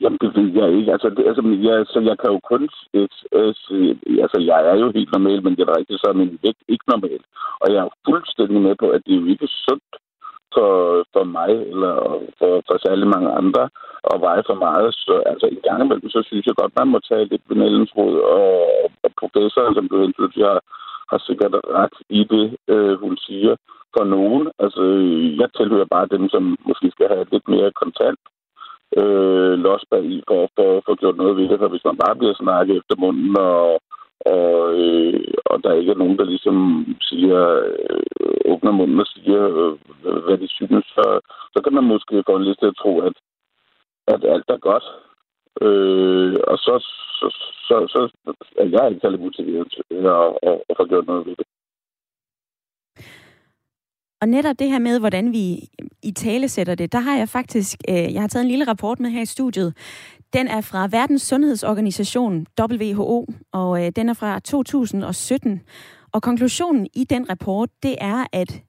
[0.00, 0.92] Jamen, det ved jeg ikke.
[0.92, 2.62] Altså, det, altså jeg, så jeg kan jo kun...
[3.00, 3.60] Et, et,
[4.24, 6.86] altså, jeg er jo helt normal, men det er rigtigt, så er min vægt ikke
[6.92, 7.20] normal.
[7.62, 9.92] Og jeg er fuldstændig med på, at det er jo ikke sundt
[10.54, 10.72] for,
[11.12, 11.94] for mig eller
[12.38, 13.64] for, for særlig mange andre
[14.10, 14.94] og veje for meget.
[14.94, 18.14] Så altså, en gang imellem, så synes jeg godt, man må tage lidt benældensråd.
[18.36, 18.50] Og,
[19.04, 20.62] og professoren, som blev introduceret, har,
[21.10, 23.56] har sikkert ret i det, øh, hun siger.
[23.96, 24.82] For nogen, altså,
[25.40, 28.20] jeg tilhører bare dem, som måske skal have lidt mere kontant
[28.96, 31.58] øh, los bag i for at få, få gjort noget ved det.
[31.58, 33.80] For hvis man bare bliver snakket efter munden, og,
[34.20, 37.40] og, øh, og der ikke er nogen, der ligesom siger,
[38.20, 41.20] øh, åbner munden og siger, øh, hvad de synes, så,
[41.52, 43.16] så kan man måske få en liste til at tro, at,
[44.06, 44.86] at alt er godt.
[45.66, 46.74] Øh, og så,
[47.18, 47.26] så,
[47.66, 48.00] så, så
[48.56, 51.46] er jeg ikke særlig motiveret til at, at, at få gjort noget ved det.
[54.20, 55.44] Og netop det her med, hvordan vi
[56.02, 59.00] i tale sætter det, der har jeg faktisk, øh, jeg har taget en lille rapport
[59.00, 59.74] med her i studiet.
[60.32, 65.60] Den er fra Verdens Sundhedsorganisation, WHO, og øh, den er fra 2017.
[66.12, 68.62] Og konklusionen i den rapport, det er, at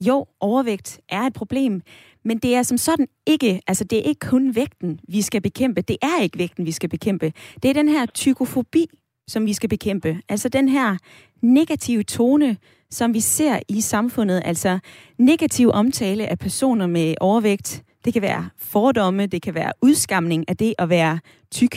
[0.00, 1.80] jo, overvægt er et problem,
[2.24, 5.82] men det er som sådan ikke, altså det er ikke kun vægten, vi skal bekæmpe.
[5.82, 7.32] Det er ikke vægten, vi skal bekæmpe.
[7.62, 8.86] Det er den her tykofobi,
[9.28, 10.20] som vi skal bekæmpe.
[10.28, 10.96] Altså den her
[11.42, 12.56] negative tone,
[12.90, 14.78] som vi ser i samfundet, altså
[15.18, 17.82] negativ omtale af personer med overvægt.
[18.06, 21.18] Det kan være fordomme, det kan være udskamning af det at være
[21.50, 21.74] tyk.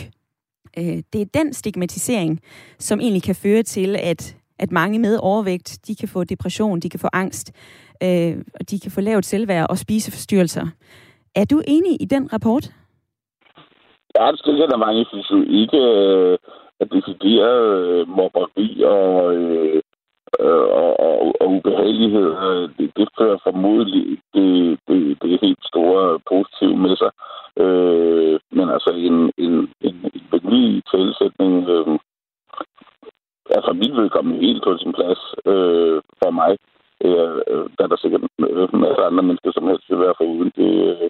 [0.78, 2.40] Øh, det er den stigmatisering,
[2.80, 6.90] som egentlig kan føre til, at, at mange med overvægt, de kan få depression, de
[6.90, 7.52] kan få angst,
[8.04, 10.68] øh, og de kan få lavt selvværd og spiseforstyrrelser.
[11.36, 12.72] Er du enig i den rapport?
[14.16, 15.78] Ja, det skal der mange synes jo ikke,
[16.82, 19.82] at øh, decideret øh, mobberi og øh,
[20.46, 26.20] øh, og, og, og ubehagelighed, øh, det, det fører formodentlig det, det, det helt store
[26.32, 27.12] positive med sig.
[27.64, 29.54] Øh, men altså en, en,
[29.88, 32.00] en, en venlig tilsætning øh,
[33.56, 35.22] altså, er for min vedkommende helt på sin plads
[35.52, 36.52] øh, for mig.
[37.06, 38.22] Øh, der er der sikkert
[38.84, 40.52] masser af andre mennesker, som helst vil være for uden.
[40.56, 41.10] Det, øh,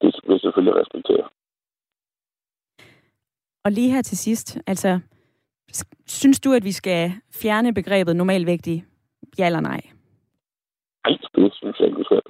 [0.00, 1.24] det vil jeg selvfølgelig respektere.
[3.64, 5.00] Og lige her til sidst, altså
[6.06, 8.84] Synes du, at vi skal fjerne begrebet normalvægtig?
[9.38, 9.80] Ja eller nej?
[11.06, 12.20] Nej, det synes jeg ikke, skal.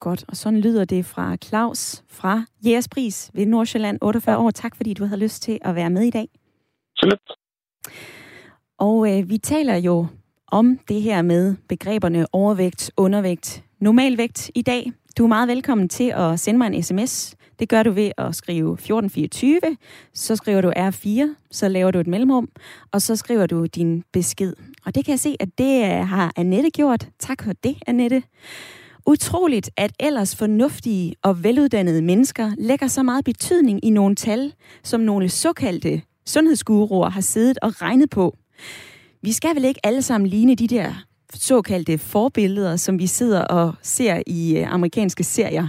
[0.00, 4.50] Godt, og sådan lyder det fra Claus fra Jægerspris ved Nordsjælland, 48 år.
[4.50, 6.28] Tak fordi du havde lyst til at være med i dag.
[6.98, 7.36] Selvfølgelig.
[8.78, 10.06] Og øh, vi taler jo
[10.46, 14.92] om det her med begreberne overvægt, undervægt, normalvægt i dag.
[15.18, 18.34] Du er meget velkommen til at sende mig en sms det gør du ved at
[18.34, 19.60] skrive 1424,
[20.14, 22.48] så skriver du R4, så laver du et mellemrum,
[22.92, 24.54] og så skriver du din besked.
[24.84, 27.08] Og det kan jeg se, at det øh, har Annette gjort.
[27.18, 28.22] Tak for det, Annette.
[29.06, 35.00] Utroligt, at ellers fornuftige og veluddannede mennesker lægger så meget betydning i nogle tal, som
[35.00, 38.36] nogle såkaldte sundhedsguruer har siddet og regnet på.
[39.20, 43.74] Vi skal vel ikke alle sammen ligne de der såkaldte forbilleder, som vi sidder og
[43.82, 45.68] ser i øh, amerikanske serier.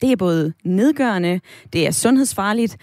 [0.00, 1.40] Det er både nedgørende,
[1.72, 2.76] det er sundhedsfarligt,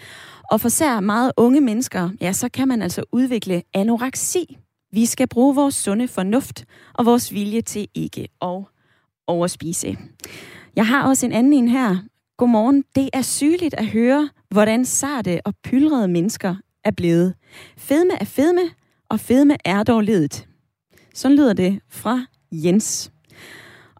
[0.50, 4.58] og for sær meget unge mennesker, ja, så kan man altså udvikle anoreksi.
[4.92, 8.64] Vi skal bruge vores sunde fornuft og vores vilje til ikke at
[9.26, 9.96] overspise.
[10.76, 11.96] Jeg har også en anden en her.
[12.36, 12.84] Godmorgen.
[12.96, 17.34] Det er sygeligt at høre, hvordan sarte og pylrede mennesker er blevet.
[17.76, 18.70] Fedme er fedme,
[19.08, 20.48] og fedme er dog ledet.
[21.14, 23.12] Sådan lyder det fra Jens.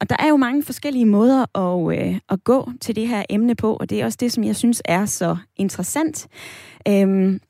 [0.03, 3.55] Og der er jo mange forskellige måder at, øh, at gå til det her emne
[3.55, 6.29] på, og det er også det, som jeg synes er så interessant.
[6.89, 7.41] Øhm,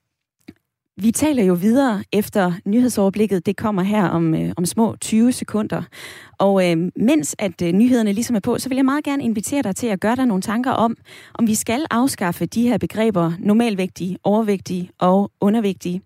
[0.96, 3.46] vi taler jo videre efter nyhedsoverblikket.
[3.46, 5.82] Det kommer her om, øh, om små 20 sekunder.
[6.38, 9.62] Og øh, mens at øh, nyhederne ligesom er på, så vil jeg meget gerne invitere
[9.62, 10.96] dig til at gøre dig nogle tanker om,
[11.34, 16.02] om vi skal afskaffe de her begreber normalvægtige, overvægtige og undervægtige.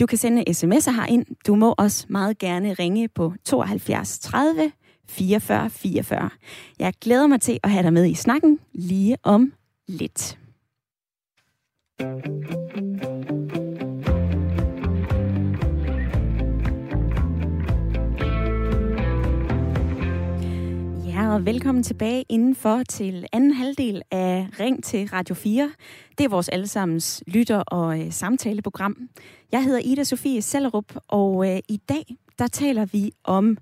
[0.00, 1.26] Du kan sende sms'er herind.
[1.46, 4.72] Du må også meget gerne ringe på 72 30
[5.08, 6.30] 44 44.
[6.78, 9.52] Jeg glæder mig til at have dig med i snakken lige om
[9.88, 10.38] lidt.
[21.06, 25.72] Ja, og velkommen tilbage indenfor til anden halvdel af Ring til Radio 4.
[26.18, 29.08] Det er vores allesammens lytter- og øh, samtaleprogram.
[29.52, 32.04] Jeg hedder Ida Sofie Sellerup, og øh, i dag
[32.38, 33.58] der taler vi om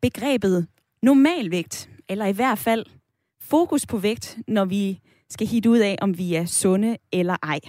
[0.00, 0.66] begrebet
[1.02, 2.84] normalvægt, eller i hvert fald
[3.40, 7.60] fokus på vægt, når vi skal hit ud af, om vi er sunde eller ej.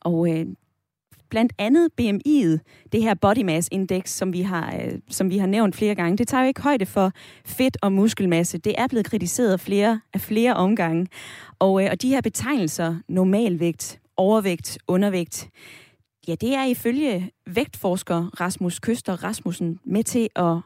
[0.00, 0.46] Og øh,
[1.30, 2.58] blandt andet BMI'et,
[2.92, 6.18] det her body mass index, som vi, har, øh, som vi har nævnt flere gange,
[6.18, 7.12] det tager jo ikke højde for
[7.44, 8.58] fedt og muskelmasse.
[8.58, 11.06] Det er blevet kritiseret flere, af flere omgange.
[11.58, 15.50] Og, øh, og de her betegnelser, normalvægt, overvægt, undervægt,
[16.28, 20.56] ja, det er ifølge vægtforsker Rasmus Køster Rasmussen med til at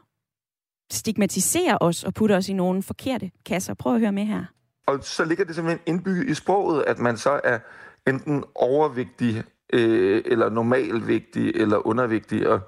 [0.91, 3.73] stigmatisere os og putte os i nogle forkerte kasser.
[3.73, 4.45] Prøv at høre med her.
[4.87, 7.59] Og så ligger det simpelthen indbygget i sproget, at man så er
[8.07, 12.49] enten overvægtig, øh, eller normalvægtig, eller undervægtig.
[12.49, 12.59] Og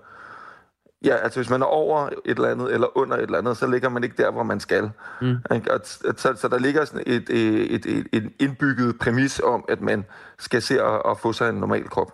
[1.06, 3.68] ja, altså hvis man er over et eller andet, eller under et eller andet, så
[3.68, 4.92] ligger man ikke der, hvor man skal.
[5.22, 5.36] Mm.
[5.50, 10.06] Og, så, så der ligger sådan et, et, et, et indbygget præmis om, at man
[10.40, 12.12] skal se at, at få sig en normal krop.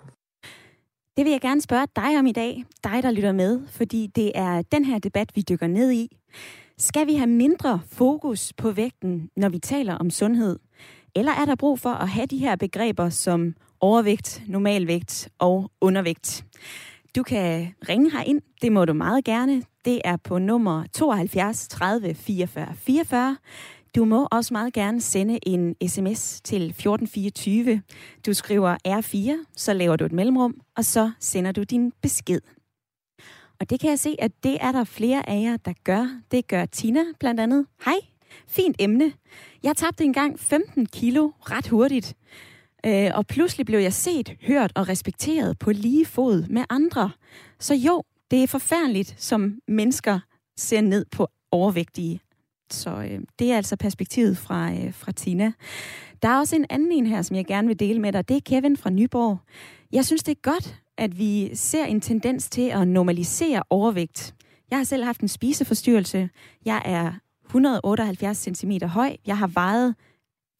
[1.17, 4.31] Det vil jeg gerne spørge dig om i dag, dig der lytter med, fordi det
[4.35, 6.17] er den her debat, vi dykker ned i.
[6.77, 10.59] Skal vi have mindre fokus på vægten, når vi taler om sundhed?
[11.15, 16.45] Eller er der brug for at have de her begreber som overvægt, normalvægt og undervægt?
[17.15, 19.63] Du kan ringe ind, det må du meget gerne.
[19.85, 23.37] Det er på nummer 72 30 44 44.
[23.97, 27.81] Du må også meget gerne sende en sms til 1424.
[28.25, 32.41] Du skriver R4, så laver du et mellemrum, og så sender du din besked.
[33.59, 36.21] Og det kan jeg se, at det er der flere af jer, der gør.
[36.31, 37.65] Det gør Tina blandt andet.
[37.85, 37.95] Hej,
[38.47, 39.13] fint emne.
[39.63, 42.15] Jeg tabte engang 15 kilo ret hurtigt.
[42.85, 47.11] Øh, og pludselig blev jeg set, hørt og respekteret på lige fod med andre.
[47.59, 50.19] Så jo, det er forfærdeligt, som mennesker
[50.57, 52.19] ser ned på overvægtige.
[52.73, 55.51] Så øh, det er altså perspektivet fra, øh, fra Tina.
[56.21, 58.29] Der er også en anden en her, som jeg gerne vil dele med dig.
[58.29, 59.37] Det er Kevin fra Nyborg.
[59.91, 64.35] Jeg synes, det er godt, at vi ser en tendens til at normalisere overvægt.
[64.69, 66.29] Jeg har selv haft en spiseforstyrrelse.
[66.65, 67.11] Jeg er
[67.45, 69.15] 178 cm høj.
[69.27, 69.95] Jeg har vejet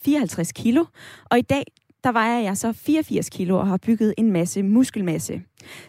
[0.02, 0.86] 54 kilo.
[1.26, 1.64] Og i dag,
[2.04, 5.42] der vejer jeg så 84 kilo og har bygget en masse muskelmasse.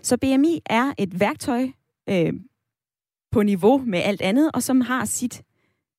[0.02, 1.68] Så BMI er et værktøj
[2.08, 2.32] øh,
[3.32, 5.42] på niveau med alt andet, og som har sit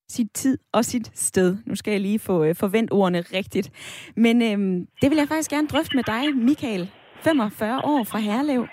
[0.10, 1.58] sit tid og sit sted.
[1.66, 3.68] Nu skal jeg lige få øh, forvent ordene rigtigt.
[4.16, 4.58] Men øh,
[5.02, 6.90] det vil jeg faktisk gerne drøfte med dig, Michael.
[7.24, 8.68] 45 år fra Herlev.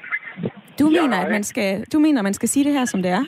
[0.81, 3.03] Du ja, mener, at man skal, du mener, at man skal sige det her, som
[3.03, 3.25] det er?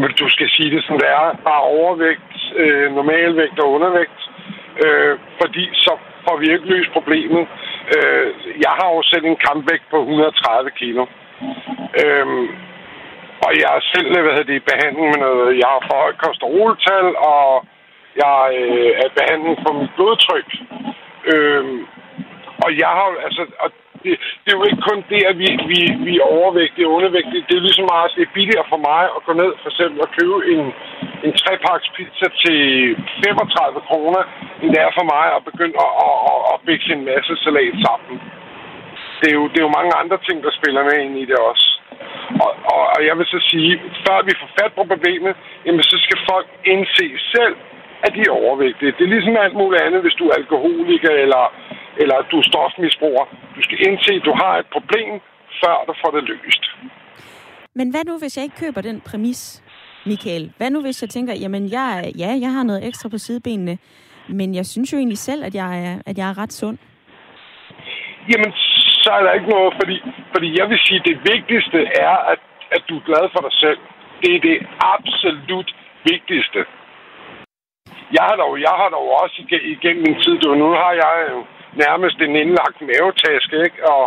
[0.00, 1.24] Men du skal sige det, som det er.
[1.50, 4.20] Bare overvægt, øh, normalvægt og undervægt.
[4.84, 5.92] Øh, fordi så
[6.24, 7.42] får vi ikke løst problemet.
[7.94, 8.26] Øh,
[8.64, 11.02] jeg har jo selv en kampvægt på 130 kilo.
[12.02, 12.26] Øh,
[13.44, 15.58] og jeg er selv hvad hedder det, i behandling med noget.
[15.60, 17.46] Jeg har for højt kolesteroltal, og
[18.22, 20.50] jeg øh, er i behandling for mit blodtryk.
[21.32, 21.64] Øh,
[22.64, 23.42] og jeg har altså...
[23.64, 23.70] Og
[24.04, 27.46] det, det er jo ikke kun det, at vi, vi, vi er overvægtige og undervægtige.
[27.48, 30.10] Det er ligesom meget, det er billigere for mig at gå ned for eksempel og
[30.18, 30.64] købe en,
[31.26, 32.60] en trepaks pizza til
[33.24, 34.22] 35 kroner,
[34.60, 37.76] end det er for mig at begynde at, at, at, at bække en masse salat
[37.86, 38.14] sammen.
[39.20, 41.38] Det er, jo, det er jo mange andre ting, der spiller med ind i det
[41.50, 41.66] også.
[42.44, 43.72] Og, og, og jeg vil så sige,
[44.04, 45.32] før vi får fat på problemet,
[45.66, 47.54] jamen så skal folk indse selv,
[48.06, 48.94] at de er overvægtige.
[48.96, 51.44] Det er ligesom alt muligt andet, hvis du er alkoholiker eller,
[52.02, 53.24] eller du er stofmisbruger.
[53.56, 55.12] Du skal indse, at du har et problem,
[55.62, 56.64] før du får det løst.
[57.74, 59.62] Men hvad nu, hvis jeg ikke køber den præmis,
[60.06, 60.52] Michael?
[60.56, 63.78] Hvad nu, hvis jeg tænker, jamen jeg, ja, jeg har noget ekstra på sidebenene,
[64.28, 66.78] men jeg synes jo egentlig selv, at jeg er, at jeg er ret sund?
[68.30, 68.52] Jamen,
[69.04, 69.96] så er der ikke noget, fordi,
[70.34, 72.40] fordi jeg vil sige, at det vigtigste er, at,
[72.76, 73.80] at du er glad for dig selv.
[74.22, 74.58] Det er det
[74.94, 75.70] absolut
[76.12, 76.60] vigtigste.
[78.16, 79.36] Jeg har dog, jeg har dog også
[79.74, 81.38] igennem min tid, du, nu har jeg jo
[81.84, 83.78] nærmest en indlagt mavetaske, ikke?
[83.94, 84.04] Og,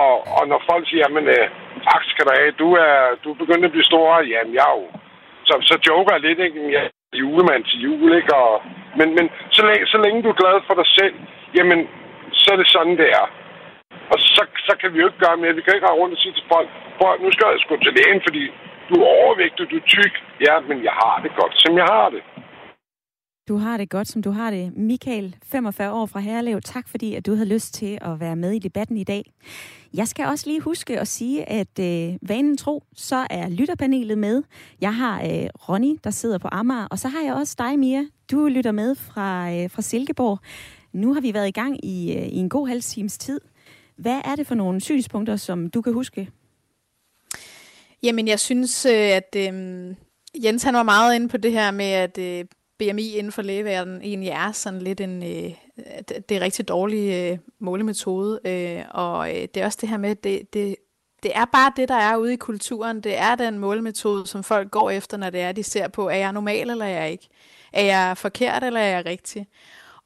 [0.00, 1.46] og, og når folk siger, jamen, øh,
[1.88, 4.76] tak skal du have, du er, du er begyndt at blive stor, jamen, jeg er
[4.80, 4.86] jo...
[5.48, 6.72] Så, så joker jeg lidt, ikke?
[6.72, 8.34] Jeg er julemand til jul, ikke?
[8.34, 8.62] Og,
[8.98, 11.14] men men så, længe, så længe du er glad for dig selv,
[11.58, 11.88] jamen,
[12.32, 13.26] så er det sådan, det er.
[14.12, 15.58] Og så, så kan vi jo ikke gøre mere.
[15.58, 17.96] Vi kan ikke have rundt og sige til folk, prøv, nu skal jeg sgu til
[17.98, 18.42] lægen, fordi
[18.90, 20.14] du er overvægtig, du er tyk.
[20.46, 22.22] Ja, men jeg har det godt, som jeg har det.
[23.48, 24.76] Du har det godt, som du har det.
[24.76, 28.52] Michael, 45 år fra Herlev, tak fordi at du havde lyst til at være med
[28.52, 29.22] i debatten i dag.
[29.94, 34.42] Jeg skal også lige huske at sige, at øh, vanen tro, så er lytterpanelet med.
[34.80, 38.04] Jeg har øh, Ronny, der sidder på Amager, og så har jeg også dig, Mia.
[38.30, 40.38] Du lytter med fra, øh, fra Silkeborg.
[40.92, 43.40] Nu har vi været i gang i, øh, i en god halv times tid.
[43.96, 46.30] Hvad er det for nogle synspunkter, som du kan huske?
[48.02, 49.94] Jamen, jeg synes, øh, at øh,
[50.44, 52.44] Jens han var meget inde på det her med, at øh,
[52.78, 55.52] BMI inden for lægeverdenen egentlig er sådan lidt en, øh,
[56.28, 60.10] det er rigtig dårlig øh, målemetode, øh, og øh, det er også det her med,
[60.10, 60.76] at det, det,
[61.22, 63.00] det er bare det, der er ude i kulturen.
[63.00, 66.16] Det er den målemetode, som folk går efter, når det er, de ser på, er
[66.16, 67.28] jeg normal eller er jeg ikke?
[67.72, 69.46] Er jeg forkert eller er jeg rigtig?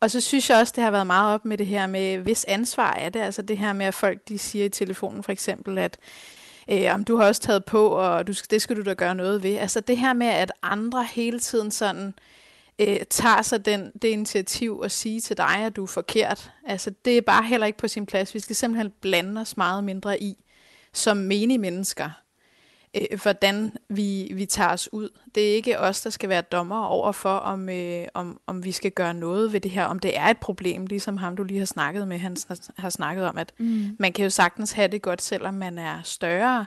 [0.00, 2.44] Og så synes jeg også, det har været meget op med det her med, hvis
[2.48, 5.78] ansvar er det, altså det her med, at folk de siger i telefonen for eksempel,
[5.78, 5.98] at
[6.70, 9.42] øh, om du har også taget på, og du, det skal du da gøre noget
[9.42, 9.56] ved.
[9.56, 12.14] Altså det her med, at andre hele tiden sådan
[12.78, 16.50] øh, tager sig den, det initiativ og sige til dig, at du er forkert.
[16.66, 18.34] Altså det er bare heller ikke på sin plads.
[18.34, 20.36] Vi skal simpelthen blande os meget mindre i,
[20.92, 22.10] som menige mennesker,
[22.96, 25.08] øh, hvordan vi, vi tager os ud.
[25.34, 28.72] Det er ikke os, der skal være dommer over for, om, øh, om, om vi
[28.72, 31.58] skal gøre noget ved det her, om det er et problem, ligesom ham, du lige
[31.58, 32.36] har snakket med, han
[32.78, 33.96] har snakket om, at mm.
[33.98, 36.66] man kan jo sagtens have det godt, selvom man er større,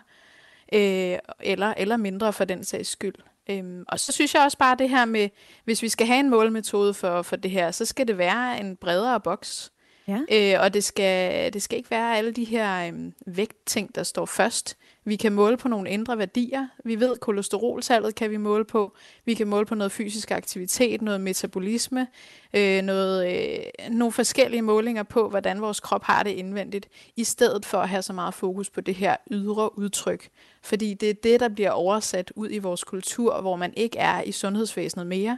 [0.73, 3.15] øh, eller, eller mindre for den sags skyld.
[3.49, 5.29] Øhm, og så synes jeg også bare det her med,
[5.65, 8.75] hvis vi skal have en målmetode for, for det her, så skal det være en
[8.75, 9.71] bredere boks.
[10.07, 10.19] Ja.
[10.31, 14.25] Øh, og det skal, det skal ikke være alle de her øhm, vægtting, der står
[14.25, 14.77] først.
[15.05, 16.67] Vi kan måle på nogle indre værdier.
[16.85, 18.95] Vi ved, kolesteroltallet kan vi måle på.
[19.25, 22.07] Vi kan måle på noget fysisk aktivitet, noget metabolisme,
[22.53, 27.65] øh, noget, øh, nogle forskellige målinger på, hvordan vores krop har det indvendigt, i stedet
[27.65, 30.29] for at have så meget fokus på det her ydre udtryk.
[30.61, 34.21] Fordi det er det, der bliver oversat ud i vores kultur, hvor man ikke er
[34.21, 35.37] i sundhedsvæsenet mere,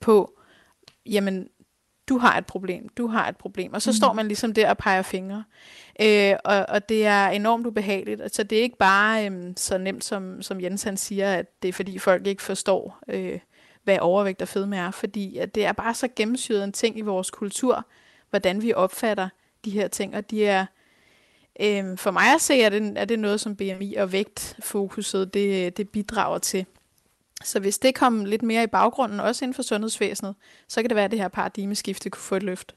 [0.00, 0.38] på,
[1.06, 1.48] jamen,
[2.08, 3.72] du har et problem, du har et problem.
[3.72, 3.94] Og så mm.
[3.94, 5.44] står man ligesom der og peger fingre.
[6.00, 8.34] Øh, og, og det er enormt ubehageligt.
[8.36, 11.68] Så det er ikke bare øh, så nemt, som, som Jens han siger, at det
[11.68, 13.38] er fordi folk ikke forstår, øh,
[13.84, 14.90] hvad overvægt og fedme er.
[14.90, 17.86] Fordi at det er bare så gennemsyret en ting i vores kultur,
[18.30, 19.28] hvordan vi opfatter
[19.64, 20.16] de her ting.
[20.16, 20.66] Og de er,
[21.60, 25.76] øh, for mig at se, er det, er det noget, som BMI og vægtfokuset, det,
[25.76, 26.66] det bidrager til.
[27.44, 30.34] Så hvis det kom lidt mere i baggrunden, også inden for sundhedsvæsenet,
[30.68, 32.74] så kan det være, at det her paradigmeskifte kunne få et løft.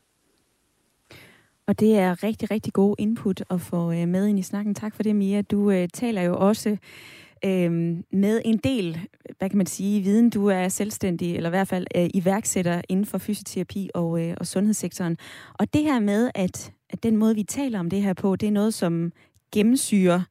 [1.67, 4.75] Og det er rigtig, rigtig god input at få øh, med ind i snakken.
[4.75, 5.41] Tak for det, Mia.
[5.41, 6.77] Du øh, taler jo også
[7.45, 7.71] øh,
[8.12, 8.99] med en del,
[9.38, 10.30] hvad kan man sige, viden.
[10.30, 14.47] Du er selvstændig, eller i hvert fald øh, iværksætter inden for fysioterapi og, øh, og
[14.47, 15.17] sundhedssektoren.
[15.53, 18.47] Og det her med, at, at den måde, vi taler om det her på, det
[18.47, 19.12] er noget, som
[19.51, 20.21] gennemsyrer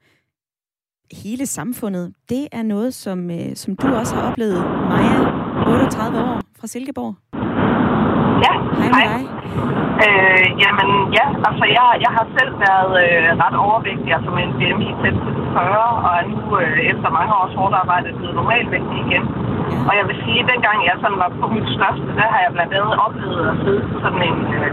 [1.13, 2.13] hele samfundet.
[2.29, 5.21] Det er noget, som, øh, som du også har oplevet, Maja,
[5.75, 7.15] 38 år fra Silkeborg.
[8.45, 8.53] Ja,
[8.95, 9.05] hej.
[9.13, 9.37] Med dig.
[10.05, 14.55] Øh, jamen ja, altså jeg, jeg har selv været øh, ret overvægtig, altså med en
[14.59, 18.99] BMI tæt til 40, og er nu øh, efter mange års hårdt arbejde blevet normalvægtig
[19.07, 19.25] igen.
[19.89, 22.53] Og jeg vil sige, at dengang jeg sådan var på mit største, der har jeg
[22.57, 24.71] blandt andet oplevet at sidde til sådan en, øh,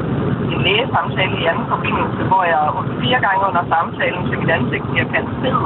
[0.54, 2.62] en lægesamtale i anden forbindelse, hvor jeg
[3.04, 5.62] fire gange under samtalen til mit ansigt bliver kaldt fed,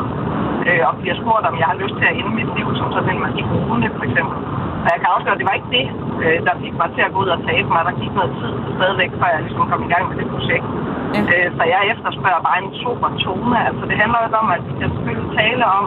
[0.68, 3.10] øh, og bliver spurgt, om jeg har lyst til at ende mit liv som sådan
[3.14, 4.38] en marihuana for eksempel.
[4.84, 5.88] Og jeg kan afsløre, at det var ikke det,
[6.24, 7.82] øh, der fik mig til at gå ud og tabe mig.
[7.88, 10.68] Der gik noget tid stadigvæk, før jeg ligesom kom i gang med det projekt.
[11.16, 11.22] Ja.
[11.32, 13.58] Øh, så jeg efterspørger bare en super tone.
[13.70, 15.84] Altså det handler jo om, at vi kan selvfølgelig tale om,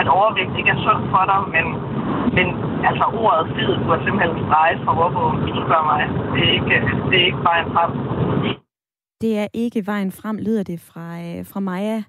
[0.00, 1.64] at overvægt ikke er sundt for dig, men,
[2.36, 2.46] men
[2.88, 6.00] altså ordet fed burde simpelthen strege fra hvorfor du spørger mig.
[6.34, 6.76] Det er ikke,
[7.10, 7.90] det er ikke bare en frem.
[9.22, 12.02] Det er ikke vejen frem, lyder det fra, øh, fra Maja.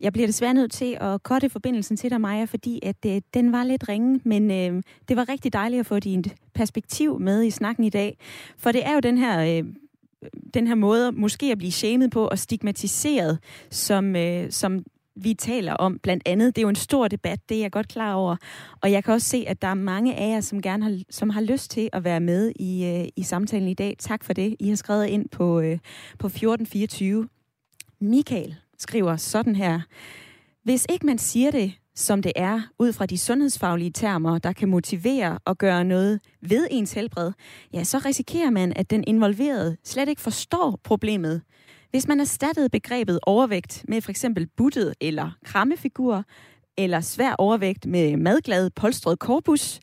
[0.00, 3.52] Jeg bliver desværre nødt til at korte forbindelsen til dig, Maja, fordi at, øh, den
[3.52, 7.50] var lidt ringe, men øh, det var rigtig dejligt at få dit perspektiv med i
[7.50, 8.18] snakken i dag.
[8.58, 9.58] For det er jo den her...
[9.58, 9.64] Øh,
[10.54, 13.38] den her måde måske at blive shamed på og stigmatiseret,
[13.70, 14.84] som, øh, som
[15.22, 16.56] vi taler om blandt andet.
[16.56, 18.36] Det er jo en stor debat, det er jeg godt klar over.
[18.80, 21.30] Og jeg kan også se, at der er mange af jer, som gerne har, som
[21.30, 23.96] har lyst til at være med i, øh, i samtalen i dag.
[23.98, 24.56] Tak for det.
[24.60, 25.78] I har skrevet ind på, øh,
[26.18, 27.28] på 1424.
[28.00, 29.80] Michael skriver sådan her.
[30.64, 34.68] Hvis ikke man siger det, som det er, ud fra de sundhedsfaglige termer, der kan
[34.68, 37.32] motivere og gøre noget ved ens helbred,
[37.72, 41.42] ja, så risikerer man, at den involverede slet ikke forstår problemet.
[41.90, 46.24] Hvis man erstattede begrebet overvægt med for eksempel buttet eller krammefigur,
[46.76, 49.80] eller svær overvægt med madglad polstret korpus,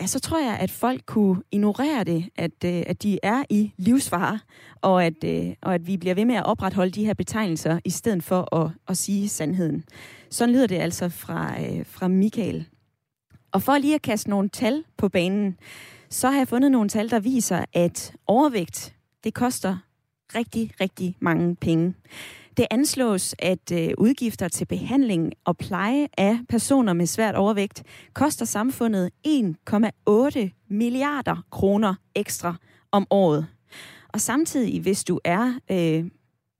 [0.00, 3.72] ja, så tror jeg, at folk kunne ignorere det, at, øh, at de er i
[3.76, 4.38] livsfare,
[4.80, 7.90] og at, øh, og at vi bliver ved med at opretholde de her betegnelser, i
[7.90, 9.84] stedet for at, at sige sandheden.
[10.30, 12.66] Sådan lyder det altså fra, øh, fra Michael.
[13.52, 15.56] Og for lige at kaste nogle tal på banen,
[16.08, 18.94] så har jeg fundet nogle tal, der viser, at overvægt,
[19.24, 19.76] det koster
[20.34, 21.94] rigtig, rigtig mange penge.
[22.56, 28.44] Det anslås, at øh, udgifter til behandling og pleje af personer med svært overvægt koster
[28.44, 32.54] samfundet 1,8 milliarder kroner ekstra
[32.92, 33.46] om året.
[34.08, 36.04] Og samtidig, hvis du er øh,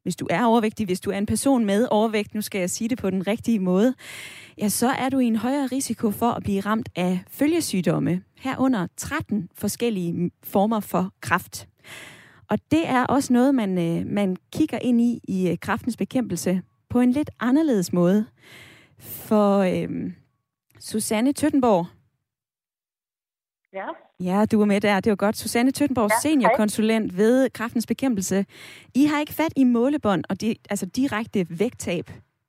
[0.02, 2.88] hvis du er overvægtig, hvis du er en person med overvægt, nu skal jeg sige
[2.88, 3.94] det på den rigtige måde,
[4.58, 8.86] ja, så er du i en højere risiko for at blive ramt af følgesygdomme, herunder
[8.96, 11.68] 13 forskellige former for kræft.
[12.52, 16.62] Og det er også noget, man, øh, man kigger ind i i øh, kraftens bekæmpelse
[16.90, 18.26] på en lidt anderledes måde.
[18.98, 20.12] For øh,
[20.80, 21.86] Susanne Tøttenborg,
[23.72, 23.86] Ja.
[24.20, 25.00] Ja, du er med der.
[25.00, 25.36] Det var godt.
[25.36, 28.44] Susanne Tøttenborg, ja, seniorkonsulent ved Kraftens Bekæmpelse.
[28.94, 32.04] I har ikke fat i målebånd og de, altså direkte vægttab.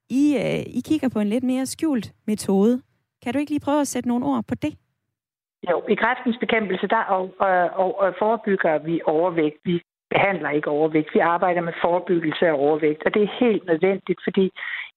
[0.09, 2.81] I, øh, I kigger på en lidt mere skjult metode.
[3.23, 4.73] Kan du ikke lige prøve at sætte nogle ord på det?
[5.69, 9.57] Jo, i kræftens bekæmpelse, der og, og, og, og forebygger vi overvægt.
[9.65, 9.81] Vi
[10.13, 11.13] behandler ikke overvægt.
[11.13, 14.45] Vi arbejder med forebyggelse af overvægt, og det er helt nødvendigt, fordi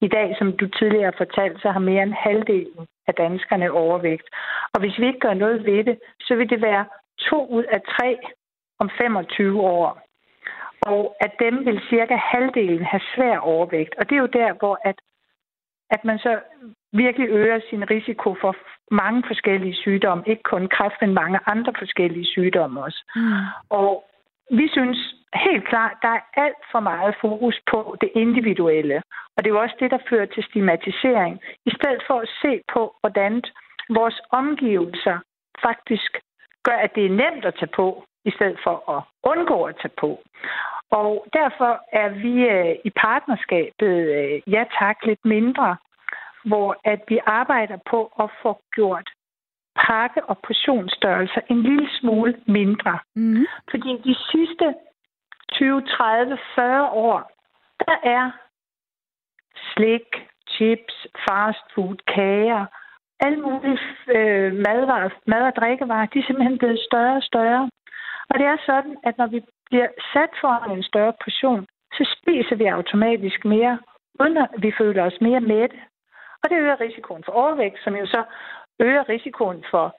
[0.01, 4.29] i dag, som du tidligere har fortalt, så har mere end halvdelen af danskerne overvægt.
[4.75, 6.85] Og hvis vi ikke gør noget ved det, så vil det være
[7.19, 8.19] to ud af tre
[8.79, 10.01] om 25 år.
[10.83, 13.95] Og at dem vil cirka halvdelen have svær overvægt.
[13.99, 14.99] Og det er jo der, hvor at,
[15.91, 16.41] at man så
[16.93, 18.57] virkelig øger sin risiko for
[18.91, 20.25] mange forskellige sygdomme.
[20.27, 23.01] Ikke kun kræft, men mange andre forskellige sygdomme også.
[23.17, 23.33] Mm.
[23.71, 24.05] Og
[24.51, 29.03] vi synes helt klart, der er alt for meget fokus på det individuelle.
[29.37, 31.41] Og det er jo også det, der fører til stigmatisering.
[31.67, 33.43] I stedet for at se på, hvordan
[33.89, 35.19] vores omgivelser
[35.63, 36.19] faktisk
[36.63, 39.97] gør, at det er nemt at tage på, i stedet for at undgå at tage
[40.01, 40.21] på.
[40.91, 45.77] Og derfor er vi øh, i partnerskabet øh, Ja Tak lidt mindre,
[46.45, 49.09] hvor at vi arbejder på at få gjort
[49.87, 52.99] pakke- og portionsstørrelser en lille smule mindre.
[53.15, 53.47] Mm.
[53.71, 54.75] Fordi de sidste
[55.53, 57.31] 20, 30, 40 år,
[57.87, 58.31] der er
[59.73, 60.09] slik,
[60.51, 62.67] chips, fast food, kager,
[63.21, 63.79] alle mulige
[64.17, 67.71] øh, madvarer, mad- og drikkevarer, de er simpelthen blevet større og større.
[68.31, 71.67] Og det er sådan, at når vi bliver sat foran en større portion,
[71.97, 73.79] så spiser vi automatisk mere,
[74.21, 75.77] uden at vi føler os mere mætte.
[76.43, 78.23] Og det øger risikoen for overvægt, som jo så
[78.81, 79.97] øger risikoen for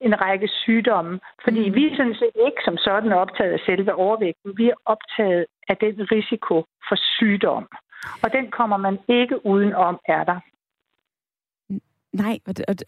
[0.00, 1.20] en række sygdomme.
[1.44, 1.74] Fordi mm.
[1.74, 4.58] vi er sådan set ikke som sådan optaget af selve overvægten.
[4.58, 7.68] Vi er optaget af den risiko for sygdom.
[8.22, 10.40] Og den kommer man ikke udenom, er der.
[12.12, 12.38] Nej,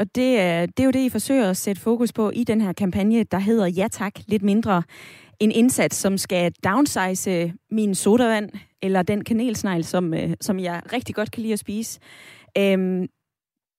[0.00, 2.60] og, det, er, det er jo det, I forsøger at sætte fokus på i den
[2.60, 4.82] her kampagne, der hedder Ja tak, lidt mindre.
[5.40, 8.50] En indsats, som skal downsize min sodavand,
[8.82, 12.00] eller den kanelsnegl, som, øh, som jeg rigtig godt kan lide at spise.
[12.58, 13.08] Øhm,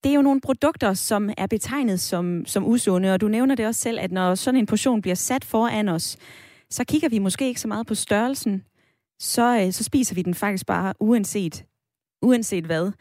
[0.04, 3.68] det er jo nogle produkter, som er betegnet som, som usunde, og du nævner det
[3.68, 6.18] også selv, at når sådan en portion bliver sat foran os,
[6.70, 8.64] så kigger vi måske ikke så meget på størrelsen,
[9.20, 11.66] så, øh, så spiser vi den faktisk bare uanset,
[12.22, 12.92] uanset hvad.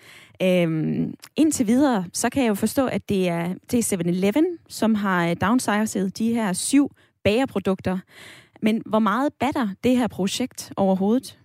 [0.42, 4.94] Øhm, indtil videre, så kan jeg jo forstå, at det er, det er 7-Eleven, som
[4.94, 6.90] har øh, downsized de her syv
[7.24, 7.98] bagerprodukter.
[8.62, 11.38] Men hvor meget batter det her projekt overhovedet?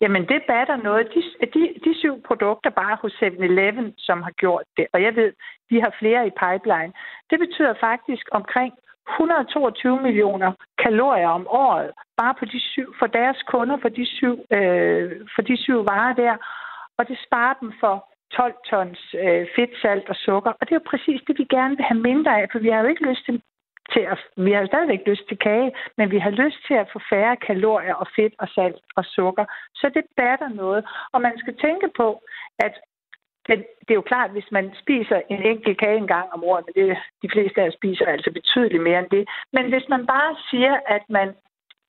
[0.00, 1.08] Jamen, det batter noget.
[1.14, 1.22] De,
[1.54, 5.32] de, de syv produkter bare hos 7-Eleven, som har gjort det, og jeg ved,
[5.70, 6.92] de har flere i pipeline,
[7.30, 8.72] det betyder faktisk omkring
[9.12, 10.52] 122 millioner
[10.84, 15.42] kalorier om året, bare på de syv, for deres kunder, for de syv, øh, for
[15.42, 16.34] de syv varer der.
[16.98, 17.94] Og det sparer dem for
[18.32, 20.50] 12 tons øh, fedt, salt og sukker.
[20.50, 22.80] Og det er jo præcis det, vi gerne vil have mindre af, for vi har
[22.80, 23.42] jo ikke lyst til
[23.92, 26.98] til at, vi har stadigvæk lyst til kage, men vi har lyst til at få
[27.10, 29.44] færre kalorier og fedt og salt og sukker.
[29.74, 30.84] Så det batter noget.
[31.12, 32.22] Og man skal tænke på,
[32.58, 32.74] at
[33.46, 36.64] det, det er jo klart, hvis man spiser en enkelt kage en gang om året,
[36.66, 39.28] men det, de fleste af os spiser altså betydeligt mere end det.
[39.52, 41.28] Men hvis man bare siger, at man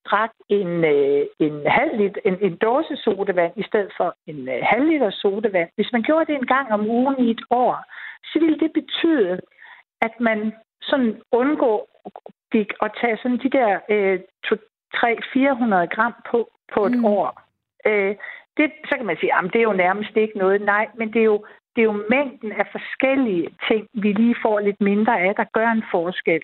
[0.05, 4.59] drak en, øh, en halv liter, en, en dåse sodavand i stedet for en øh,
[4.71, 7.75] halv liter sodavand, hvis man gjorde det en gang om ugen i et år,
[8.29, 9.39] så ville det betyde,
[10.01, 10.53] at man
[10.89, 11.87] sådan undgå
[12.81, 14.19] at tage sådan de der øh,
[14.95, 17.05] 300-400 gram på, på et mm.
[17.05, 17.41] år.
[17.85, 18.15] Øh,
[18.57, 20.61] det, så kan man sige, at det er jo nærmest ikke noget.
[20.61, 24.59] Nej, men det er, jo, det er jo mængden af forskellige ting, vi lige får
[24.59, 26.41] lidt mindre af, der gør en forskel.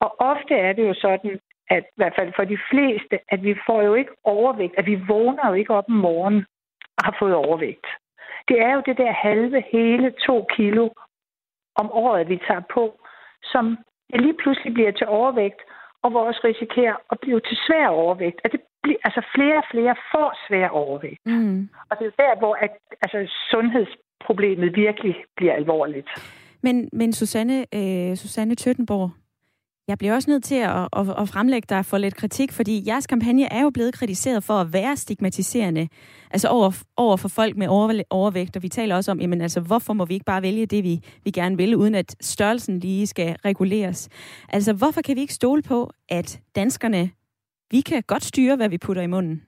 [0.00, 1.40] Og ofte er det jo sådan,
[1.70, 4.94] at i hvert fald for de fleste, at vi får jo ikke overvægt, at vi
[5.08, 6.46] vågner jo ikke op om morgenen
[6.96, 7.86] og har fået overvægt.
[8.48, 10.88] Det er jo det der halve, hele to kilo
[11.74, 13.00] om året, vi tager på,
[13.42, 13.78] som
[14.14, 15.60] lige pludselig bliver til overvægt,
[16.02, 18.40] og hvor også risikerer at blive til svær overvægt.
[18.44, 21.26] At det bliver, altså flere og flere får svær overvægt.
[21.26, 21.68] Mm.
[21.90, 22.70] Og det er der, hvor at,
[23.02, 23.18] altså,
[23.50, 26.08] sundhedsproblemet virkelig bliver alvorligt.
[26.62, 29.10] Men, men Susanne, øh, Susanne Tøttenborg,
[29.88, 33.06] jeg bliver også nødt til at, at, at fremlægge dig for lidt kritik, fordi jeres
[33.06, 35.88] kampagne er jo blevet kritiseret for at være stigmatiserende,
[36.30, 39.60] altså over, over for folk med over, overvægt, og vi taler også om, jamen altså,
[39.60, 43.06] hvorfor må vi ikke bare vælge det, vi, vi gerne vil, uden at størrelsen lige
[43.06, 44.08] skal reguleres?
[44.48, 47.10] Altså, hvorfor kan vi ikke stole på, at danskerne,
[47.70, 49.47] vi kan godt styre, hvad vi putter i munden?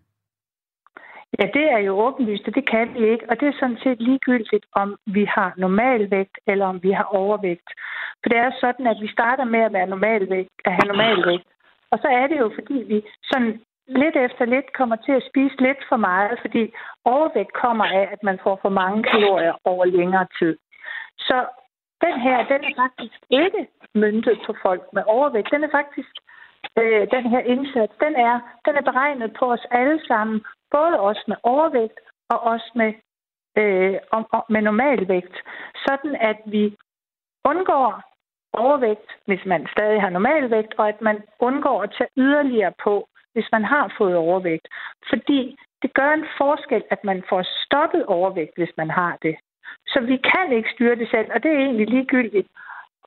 [1.38, 3.26] Ja, det er jo åbenlyst, og det kan vi ikke.
[3.30, 7.70] Og det er sådan set ligegyldigt, om vi har normalvægt eller om vi har overvægt.
[8.22, 11.48] For det er sådan, at vi starter med at være normalvægt, at have normalvægt.
[11.90, 15.56] Og så er det jo, fordi vi sådan lidt efter lidt kommer til at spise
[15.60, 16.72] lidt for meget, fordi
[17.04, 20.56] overvægt kommer af, at man får for mange kalorier over længere tid.
[21.18, 21.46] Så
[22.06, 25.52] den her, den er faktisk ikke myndet på folk med overvægt.
[25.52, 26.12] Den er faktisk,
[26.78, 28.34] øh, den her indsats, den er,
[28.66, 32.92] den er beregnet på os alle sammen, både os med overvægt og os med,
[33.58, 33.96] øh,
[34.48, 35.36] med normalvægt,
[35.86, 36.76] sådan at vi
[37.44, 38.02] undgår
[38.52, 43.48] overvægt, hvis man stadig har normalvægt, og at man undgår at tage yderligere på, hvis
[43.52, 44.68] man har fået overvægt.
[45.08, 49.36] Fordi det gør en forskel, at man får stoppet overvægt, hvis man har det.
[49.86, 52.48] Så vi kan ikke styre det selv, og det er egentlig ligegyldigt,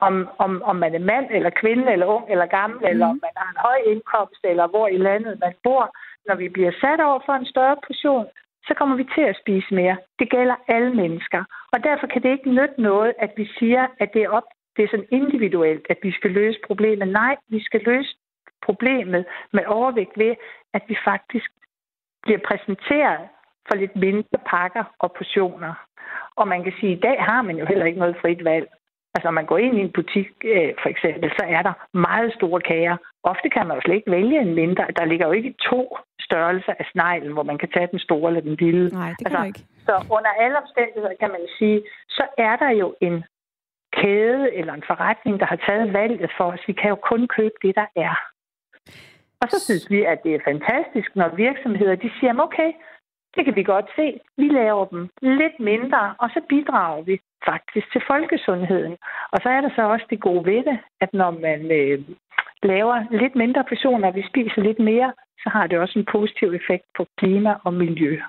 [0.08, 2.90] om, om, om man er mand eller kvinde eller ung eller gammel, mm.
[2.92, 5.96] eller om man har en høj indkomst, eller hvor i landet man bor.
[6.28, 8.28] Når vi bliver sat over for en større portion,
[8.68, 9.98] så kommer vi til at spise mere.
[10.20, 11.44] Det gælder alle mennesker.
[11.74, 14.84] Og derfor kan det ikke nytte noget, at vi siger, at det er op det
[14.84, 17.08] er sådan individuelt, at vi skal løse problemet.
[17.08, 18.16] Nej, vi skal løse
[18.66, 20.36] problemet med overvægt ved,
[20.74, 21.50] at vi faktisk
[22.24, 23.28] bliver præsenteret
[23.68, 25.74] for lidt mindre pakker og portioner.
[26.36, 28.68] Og man kan sige, at i dag har man jo heller ikke noget frit valg.
[29.16, 32.34] Altså, når man går ind i en butik, øh, for eksempel, så er der meget
[32.34, 32.98] store kager.
[33.24, 34.86] Ofte kan man jo slet ikke vælge en mindre.
[34.98, 35.98] Der ligger jo ikke to
[36.34, 38.90] størrelser af sneglen, hvor man kan tage den store eller den lille.
[38.90, 39.62] Nej, det kan altså, ikke.
[39.88, 41.80] Så under alle omstændigheder kan man sige,
[42.10, 43.24] så er der jo en
[43.98, 46.64] kæde eller en forretning, der har taget valget for os.
[46.68, 48.16] Vi kan jo kun købe det, der er.
[49.42, 52.72] Og så synes vi, at det er fantastisk, når virksomheder de siger, okay,
[53.36, 54.08] det kan vi godt se.
[54.38, 57.16] Vi laver dem lidt mindre, og så bidrager vi
[57.46, 58.98] faktisk til folkesundheden.
[59.34, 62.00] Og så er der så også det gode ved det, at når man øh,
[62.64, 65.14] laver lidt mindre portioner, og vi spiser lidt mere,
[65.44, 68.20] så har det også en positiv effekt på klima og miljø.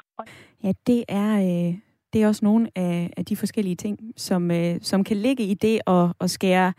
[0.65, 1.75] Ja, det er øh,
[2.15, 5.55] det er også nogle af, af de forskellige ting, som, øh, som kan ligge i
[5.55, 6.73] det at, at skære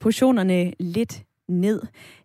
[0.00, 1.82] portionerne lidt ned.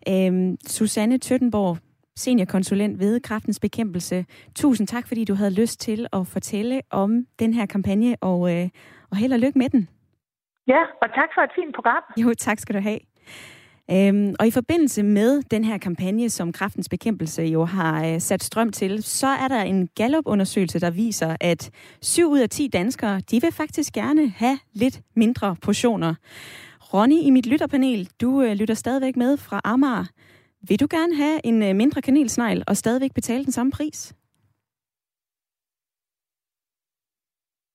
[0.10, 1.78] Øhm, Susanne Tøttenborg,
[2.16, 4.26] seniorkonsulent ved Kraftens Bekæmpelse.
[4.56, 8.70] Tusind tak, fordi du havde lyst til at fortælle om den her kampagne, og, øh,
[9.12, 9.90] og held og lykke med den.
[10.68, 12.04] Ja, og tak for et fint program.
[12.18, 13.00] Jo, tak skal du have.
[13.92, 18.44] Øhm, og i forbindelse med den her kampagne, som Kraftens Bekæmpelse jo har øh, sat
[18.44, 21.72] strøm til, så er der en Gallup-undersøgelse, der viser, at
[22.02, 26.16] 7 ud af 10 danskere, de vil faktisk gerne have lidt mindre portioner.
[26.94, 30.06] Ronny, i mit lytterpanel, du øh, lytter stadigvæk med fra Amager.
[30.68, 34.14] Vil du gerne have en øh, mindre kanelsnegl og stadigvæk betale den samme pris?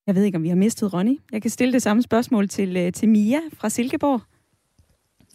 [0.07, 1.19] Jeg ved ikke, om vi har mistet Ronny.
[1.31, 4.30] Jeg kan stille det samme spørgsmål til, øh, til Mia fra Silkeborg.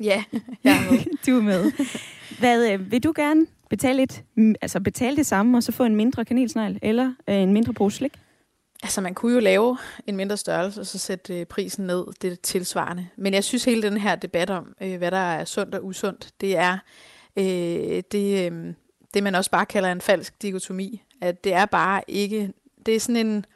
[0.01, 0.25] Ja,
[0.65, 1.05] jeg er med.
[1.27, 1.73] du er med.
[2.39, 4.25] Hvad, øh, vil du gerne betale, et,
[4.63, 7.97] altså betale det samme, og så få en mindre kanelsnegl, eller øh, en mindre pose
[7.97, 8.13] slik?
[8.83, 12.33] Altså, man kunne jo lave en mindre størrelse, og så sætte øh, prisen ned, det
[12.33, 13.09] er tilsvarende.
[13.17, 16.31] Men jeg synes, hele den her debat om, øh, hvad der er sundt og usundt,
[16.41, 16.79] det er
[17.37, 18.75] øh, det, øh,
[19.15, 21.03] det, man også bare kalder en falsk dikotomi.
[21.21, 22.53] At det er bare ikke...
[22.87, 23.47] Det er sådan en...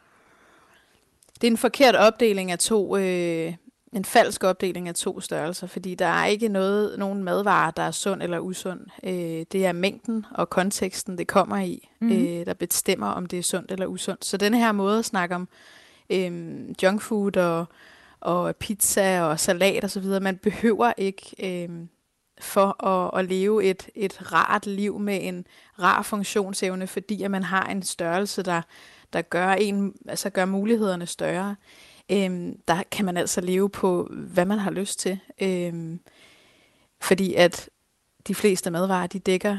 [1.34, 3.54] Det er en forkert opdeling af to, øh,
[3.92, 7.90] en falsk opdeling af to størrelser, fordi der er ikke noget, nogen madvarer, der er
[7.90, 8.80] sund eller usund.
[9.04, 12.12] Øh, det er mængden og konteksten, det kommer i, mm.
[12.12, 14.24] øh, der bestemmer, om det er sundt eller usundt.
[14.24, 15.48] Så den her måde at snakke om
[16.10, 17.66] øh, junkfood og,
[18.20, 21.34] og pizza og salat osv., man behøver ikke...
[21.42, 21.86] Øh,
[22.42, 25.46] for at, at leve et, et rart liv med en
[25.78, 28.62] rar funktionsevne, fordi at man har en størrelse, der,
[29.12, 31.56] der gør, en, altså gør mulighederne større
[32.10, 35.18] øhm, der kan man altså leve på, hvad man har lyst til.
[35.40, 36.00] Øhm,
[37.00, 37.70] fordi at
[38.26, 39.58] de fleste madvarer, de dækker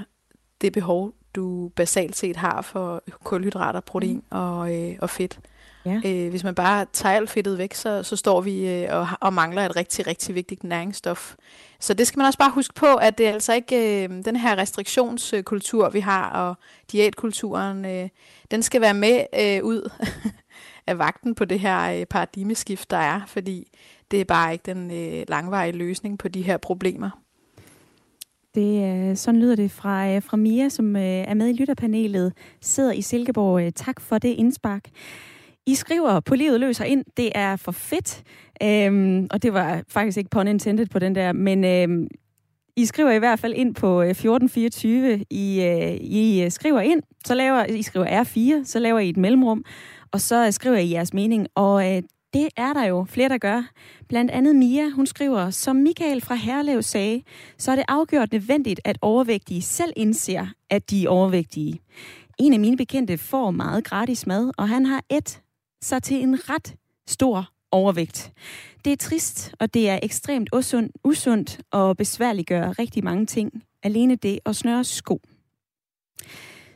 [0.62, 4.38] det behov, du basalt set har for kulhydrater, protein mm.
[4.38, 5.40] og, øh, og fedt.
[5.86, 6.02] Ja.
[6.06, 9.34] Øh, hvis man bare tager alt fedtet væk, så, så står vi øh, og, og
[9.34, 11.36] mangler et rigtig, rigtig vigtigt næringsstof.
[11.80, 14.36] Så det skal man også bare huske på, at det er altså ikke øh, den
[14.36, 16.56] her restriktionskultur, vi har, og
[16.92, 18.10] diætkulturen, øh,
[18.52, 19.90] den skal være med øh, ud
[20.88, 23.68] af vagten på det her øh, paradigmeskift, der er, fordi
[24.12, 27.10] det er bare ikke den øh, langvarige løsning på de her problemer.
[28.56, 32.34] Det, øh, sådan lyder det fra, øh, fra Mia, som øh, er med i lytterpanelet,
[32.62, 33.76] sidder i Silkeborg.
[33.76, 34.90] Tak for det indspark.
[35.66, 38.24] I skriver på livet løser ind, det er for fedt.
[38.64, 42.08] Øhm, og det var faktisk ikke pun intended på den der, men øhm,
[42.76, 45.26] I skriver i hvert fald ind på 1424.
[45.30, 49.66] I, øh, I skriver ind, så laver I skriver R4, så laver I et mellemrum,
[50.12, 51.48] og så øh, skriver I jeres mening.
[51.56, 52.04] Og øh,
[52.34, 53.64] det er der jo flere, der gør.
[54.10, 57.22] Blandt andet Mia, hun skriver, som Michael fra Herlev sagde,
[57.58, 61.82] så er det afgjort nødvendigt, at overvægtige selv indser, at de er overvægtige.
[62.40, 65.42] En af mine bekendte får meget gratis mad, og han har et
[65.82, 66.76] sig til en ret
[67.08, 68.34] stor overvægt.
[68.86, 73.64] Det er trist, og det er ekstremt usundt, usundt og besværliggør rigtig mange ting.
[73.84, 75.22] Alene det at snøre sko.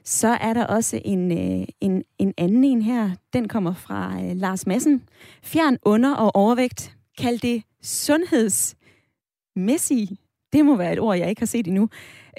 [0.05, 3.09] Så er der også en, øh, en, en anden en her.
[3.33, 5.09] Den kommer fra uh, Lars Madsen.
[5.43, 6.97] Fjern under- og overvægt.
[7.17, 10.11] Kald det sundhedsmæssigt.
[10.53, 11.89] Det må være et ord, jeg ikke har set endnu.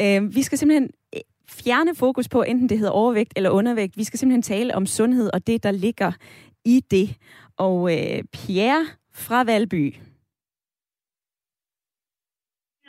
[0.01, 0.91] Uh, vi skal simpelthen
[1.49, 3.97] fjerne fokus på, enten det hedder overvægt eller undervægt.
[3.97, 6.13] Vi skal simpelthen tale om sundhed og det, der ligger
[6.65, 7.17] i det.
[7.57, 7.91] Og uh,
[8.33, 9.95] Pierre fra Valby.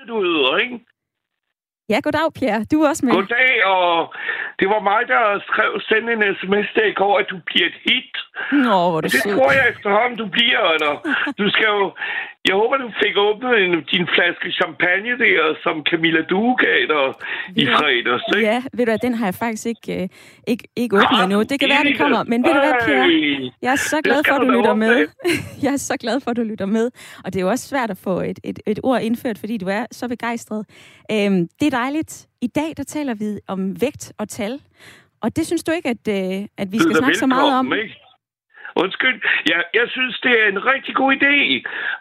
[0.07, 0.79] Du hedder, ikke?
[1.89, 2.63] Ja, goddag, Pierre.
[2.71, 3.13] Du er også med.
[3.13, 4.13] Goddag, og
[4.59, 7.77] det var mig, der skrev sende en sms der i går, at du bliver et
[7.85, 8.13] hit.
[8.51, 9.35] Nå, hvor Det sød.
[9.35, 10.93] tror jeg efterhånden, du bliver, eller
[11.39, 11.85] du skal jo...
[12.47, 17.05] Jeg håber, du fik åbnet en, din flaske champagne der, som Camilla Due gav dig
[17.61, 18.47] i fredags, ikke?
[18.47, 20.09] Ja, ved du hvad, den har jeg faktisk ikke, øh,
[20.47, 21.39] ikke, ikke åbnet endnu.
[21.51, 22.23] Det kan være, det kommer.
[22.23, 23.03] Men ved du hvad, Pierre?
[23.03, 25.07] Ej, Jeg er så glad for, at du lytter med.
[25.63, 26.91] Jeg er så glad for, at du lytter med.
[27.23, 29.67] Og det er jo også svært at få et, et, et ord indført, fordi du
[29.67, 30.65] er så begejstret.
[31.11, 32.27] Øhm, det er dejligt.
[32.41, 34.59] I dag, der taler vi om vægt og tal.
[35.21, 37.73] Og det synes du ikke, at, øh, at vi skal snakke så meget om?
[37.73, 38.06] Ikke?
[38.83, 39.19] Undskyld.
[39.51, 41.35] Ja, jeg synes, det er en rigtig god idé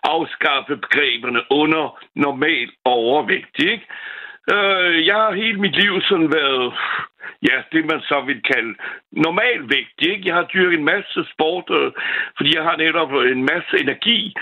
[0.03, 3.87] afskaffe begreberne under normal overvægt, ikke?
[4.55, 6.75] Øh, jeg har hele mit liv sådan været,
[7.49, 8.75] ja, det man så vil kalde
[9.13, 10.27] normalvægt, ikke?
[10.29, 11.93] Jeg har dyrket en masse sport, øh,
[12.37, 14.35] fordi jeg har netop øh, en masse energi.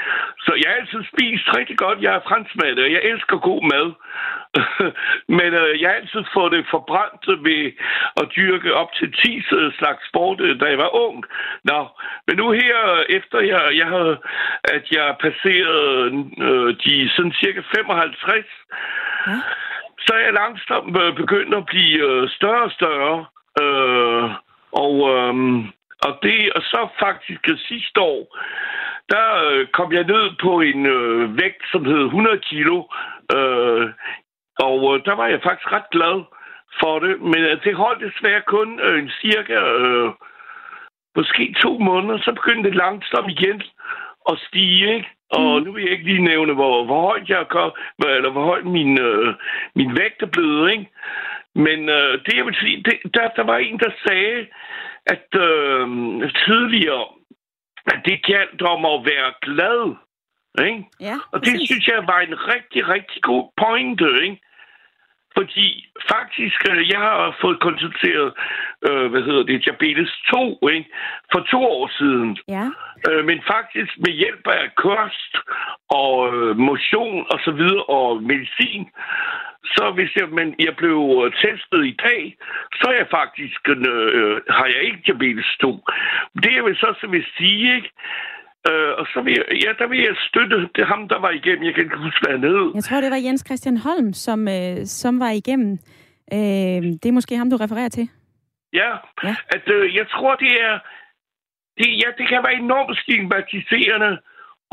[0.44, 2.02] Så jeg har altid spist rigtig godt.
[2.02, 3.88] Jeg er franskmad, og jeg elsker god mad.
[5.38, 7.72] Men øh, jeg har altid fået det forbrændt ved
[8.20, 11.24] at dyrke op til 10 øh, slags sport, øh, da jeg var ung.
[11.64, 11.80] Nå,
[12.26, 14.16] men nu her, øh, efter jeg, jeg havde,
[14.64, 16.04] at jeg passerede
[16.46, 18.46] øh, de sådan cirka 55,
[19.26, 19.40] Ja
[20.00, 23.26] så er jeg langsomt øh, begyndt at blive øh, større og større.
[23.62, 24.30] Øh,
[24.72, 25.34] og, øh,
[26.06, 28.36] og det og så faktisk øh, sidste år,
[29.12, 32.76] der øh, kom jeg ned på en øh, vægt, som hed 100 kilo.
[33.36, 33.86] Øh,
[34.58, 36.16] og øh, der var jeg faktisk ret glad
[36.80, 37.20] for det.
[37.20, 40.10] Men øh, det holdt desværre kun øh, en cirka, øh,
[41.16, 42.18] måske to måneder.
[42.18, 43.62] Så begyndte det langsomt igen
[44.30, 45.13] at stige, ikke?
[45.30, 48.66] Og nu vil jeg ikke lige nævne, hvor, hvor højt jeg kom, eller hvor højt
[48.66, 49.34] min, øh,
[49.74, 50.86] min vægt er blevet, ikke?
[51.54, 54.46] Men øh, det, jeg vil sige, det, der, der var en, der sagde,
[55.06, 55.86] at øh,
[56.46, 57.04] tidligere,
[57.86, 59.94] at det galt om at være glad,
[60.66, 60.84] ikke?
[61.00, 61.68] Ja, Og det præcis.
[61.68, 64.40] synes jeg var en rigtig, rigtig god pointe, ikke?
[65.36, 68.32] Fordi faktisk, øh, jeg har fået konstateret,
[68.88, 70.90] øh, hvad hedder det, diabetes 2, ikke?
[71.32, 72.38] For to år siden.
[72.48, 72.66] Ja.
[73.08, 75.32] Øh, men faktisk med hjælp af kost
[75.88, 78.84] og øh, motion og så videre og medicin,
[79.64, 82.36] så hvis jeg, men jeg blev øh, testet i dag,
[82.78, 85.84] så er jeg faktisk, øh, har jeg ikke diabetes 2.
[86.42, 87.90] Det vil så, så vil sige, ikke?
[88.70, 91.64] Øh, og så vil jeg, ja, der vil jeg støtte det ham, der var igennem.
[91.64, 92.64] Jeg kan ikke huske, hvad han hed.
[92.74, 95.72] Jeg tror, det var Jens Christian Holm, som, øh, som var igennem.
[96.32, 98.08] Øh, det er måske ham, du refererer til.
[98.72, 98.90] Ja,
[99.24, 99.34] Ja.
[99.56, 100.78] at øh, jeg tror, det er...
[101.78, 104.12] Det, ja, det kan være enormt stigmatiserende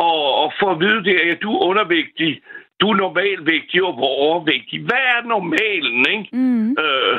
[0.08, 2.42] at, at få at vide det, at du er undervægtig,
[2.82, 4.78] du er normalvægtig og hvor overvægtig.
[4.90, 6.28] Hvad er normalen, ikke?
[6.32, 6.70] Mm.
[6.84, 7.16] Øh,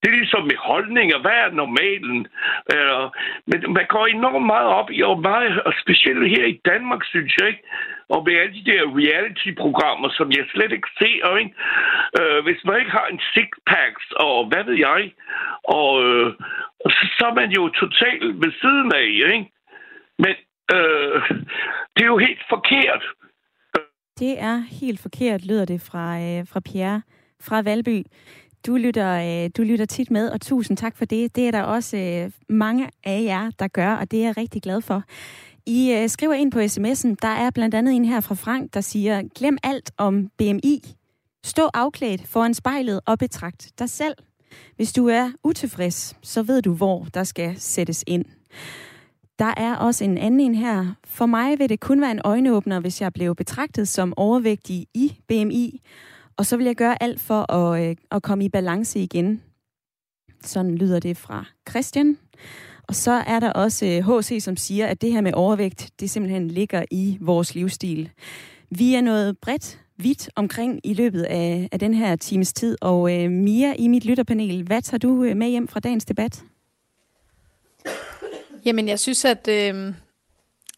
[0.00, 1.18] det er ligesom med holdninger.
[1.18, 2.26] Hvad er normalen?
[2.74, 3.04] Øh,
[3.50, 7.32] men man går enormt meget op i, og, meget, og specielt her i Danmark, synes
[7.38, 7.62] jeg, ikke?
[8.08, 11.54] Og med alle de der reality-programmer, som jeg slet ikke ser, ikke?
[12.20, 15.12] Øh, hvis man ikke har en six-packs, og hvad ved jeg,
[15.64, 16.32] og, øh,
[16.96, 19.50] så, så er man jo totalt ved siden af, ikke?
[20.18, 20.34] Men
[20.74, 21.16] øh,
[21.94, 23.02] det er jo helt forkert.
[24.18, 27.02] Det er helt forkert, lyder det fra, øh, fra Pierre
[27.40, 28.06] fra Valby.
[28.66, 31.36] Du lytter, øh, du lytter tit med, og tusind tak for det.
[31.36, 34.62] Det er der også øh, mange af jer, der gør, og det er jeg rigtig
[34.62, 35.02] glad for.
[35.66, 38.80] I øh, skriver ind på sms'en, der er blandt andet en her fra Frank, der
[38.80, 40.82] siger, glem alt om BMI.
[41.44, 44.14] Stå afklædt foran spejlet og betragt dig selv.
[44.76, 48.24] Hvis du er utilfreds, så ved du, hvor der skal sættes ind.
[49.38, 50.94] Der er også en anden en her.
[51.04, 55.16] For mig vil det kun være en øjenåbner, hvis jeg blev betragtet som overvægtig i
[55.28, 55.80] BMI,
[56.36, 59.42] og så vil jeg gøre alt for at, øh, at komme i balance igen.
[60.42, 62.18] Sådan lyder det fra Christian.
[62.88, 66.10] Og så er der også øh, HC, som siger, at det her med overvægt, det
[66.10, 68.10] simpelthen ligger i vores livsstil.
[68.70, 72.76] Vi er noget bredt vidt omkring i løbet af, af den her times tid.
[72.80, 76.44] Og øh, Mia i mit lytterpanel, hvad tager du øh, med hjem fra dagens debat?
[78.66, 79.94] Jamen, jeg synes, at, øh,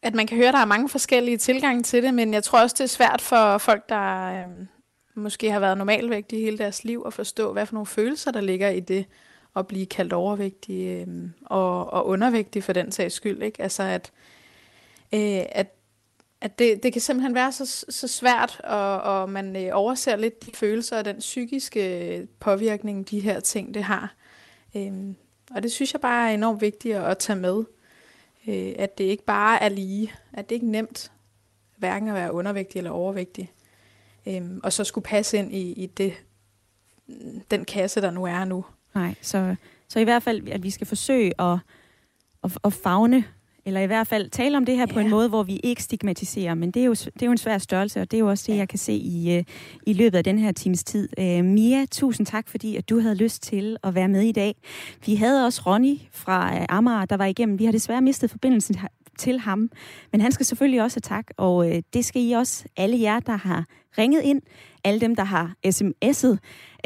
[0.02, 2.62] at man kan høre, at der er mange forskellige tilgange til det, men jeg tror
[2.62, 4.66] også, det er svært for folk, der øh,
[5.14, 8.68] måske har været normalvægtige hele deres liv, at forstå, hvad for nogle følelser, der ligger
[8.68, 9.06] i det
[9.56, 13.42] at blive kaldt overvægtig øh, og, og undervægtig for den sags skyld.
[13.42, 13.62] Ikke?
[13.62, 14.12] Altså, at,
[15.14, 15.74] øh, at
[16.40, 20.46] at det, det kan simpelthen være så, så svært, og, og man øh, overser lidt
[20.46, 24.14] de følelser og den psykiske øh, påvirkning, de her ting, det har.
[24.76, 25.16] Øhm,
[25.50, 27.64] og det synes jeg bare er enormt vigtigt at tage med.
[28.48, 30.12] Øh, at det ikke bare er lige.
[30.32, 31.12] At det ikke er nemt
[31.76, 33.52] hverken at være undervægtig eller overvægtig.
[34.26, 36.14] øh, og så skulle passe ind i, i det,
[37.50, 38.64] den kasse, der nu er nu.
[38.94, 39.56] Nej, så,
[39.88, 41.58] så i hvert fald, at vi skal forsøge at,
[42.44, 43.24] at, at fagne
[43.68, 44.92] eller i hvert fald tale om det her ja.
[44.92, 46.54] på en måde, hvor vi ikke stigmatiserer.
[46.54, 48.44] Men det er, jo, det er jo en svær størrelse, og det er jo også
[48.52, 49.44] det, jeg kan se i, uh,
[49.82, 51.08] i løbet af den her times tid.
[51.18, 54.54] Uh, Mia, tusind tak, fordi at du havde lyst til at være med i dag.
[55.06, 57.58] Vi havde også Ronny fra uh, Amager, der var igennem.
[57.58, 58.76] Vi har desværre mistet forbindelsen
[59.18, 59.70] til ham,
[60.12, 63.20] men han skal selvfølgelig også have tak, og uh, det skal I også, alle jer,
[63.20, 63.64] der har
[63.98, 64.40] ringet ind,
[64.84, 66.36] alle dem, der har sms'et.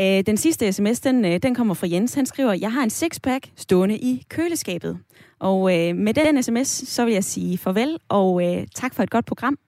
[0.00, 2.14] Uh, den sidste sms, den, uh, den kommer fra Jens.
[2.14, 4.98] Han skriver, jeg har en sixpack stående i køleskabet.
[5.42, 9.10] Og øh, med den sms, så vil jeg sige farvel, og øh, tak for et
[9.10, 9.58] godt program.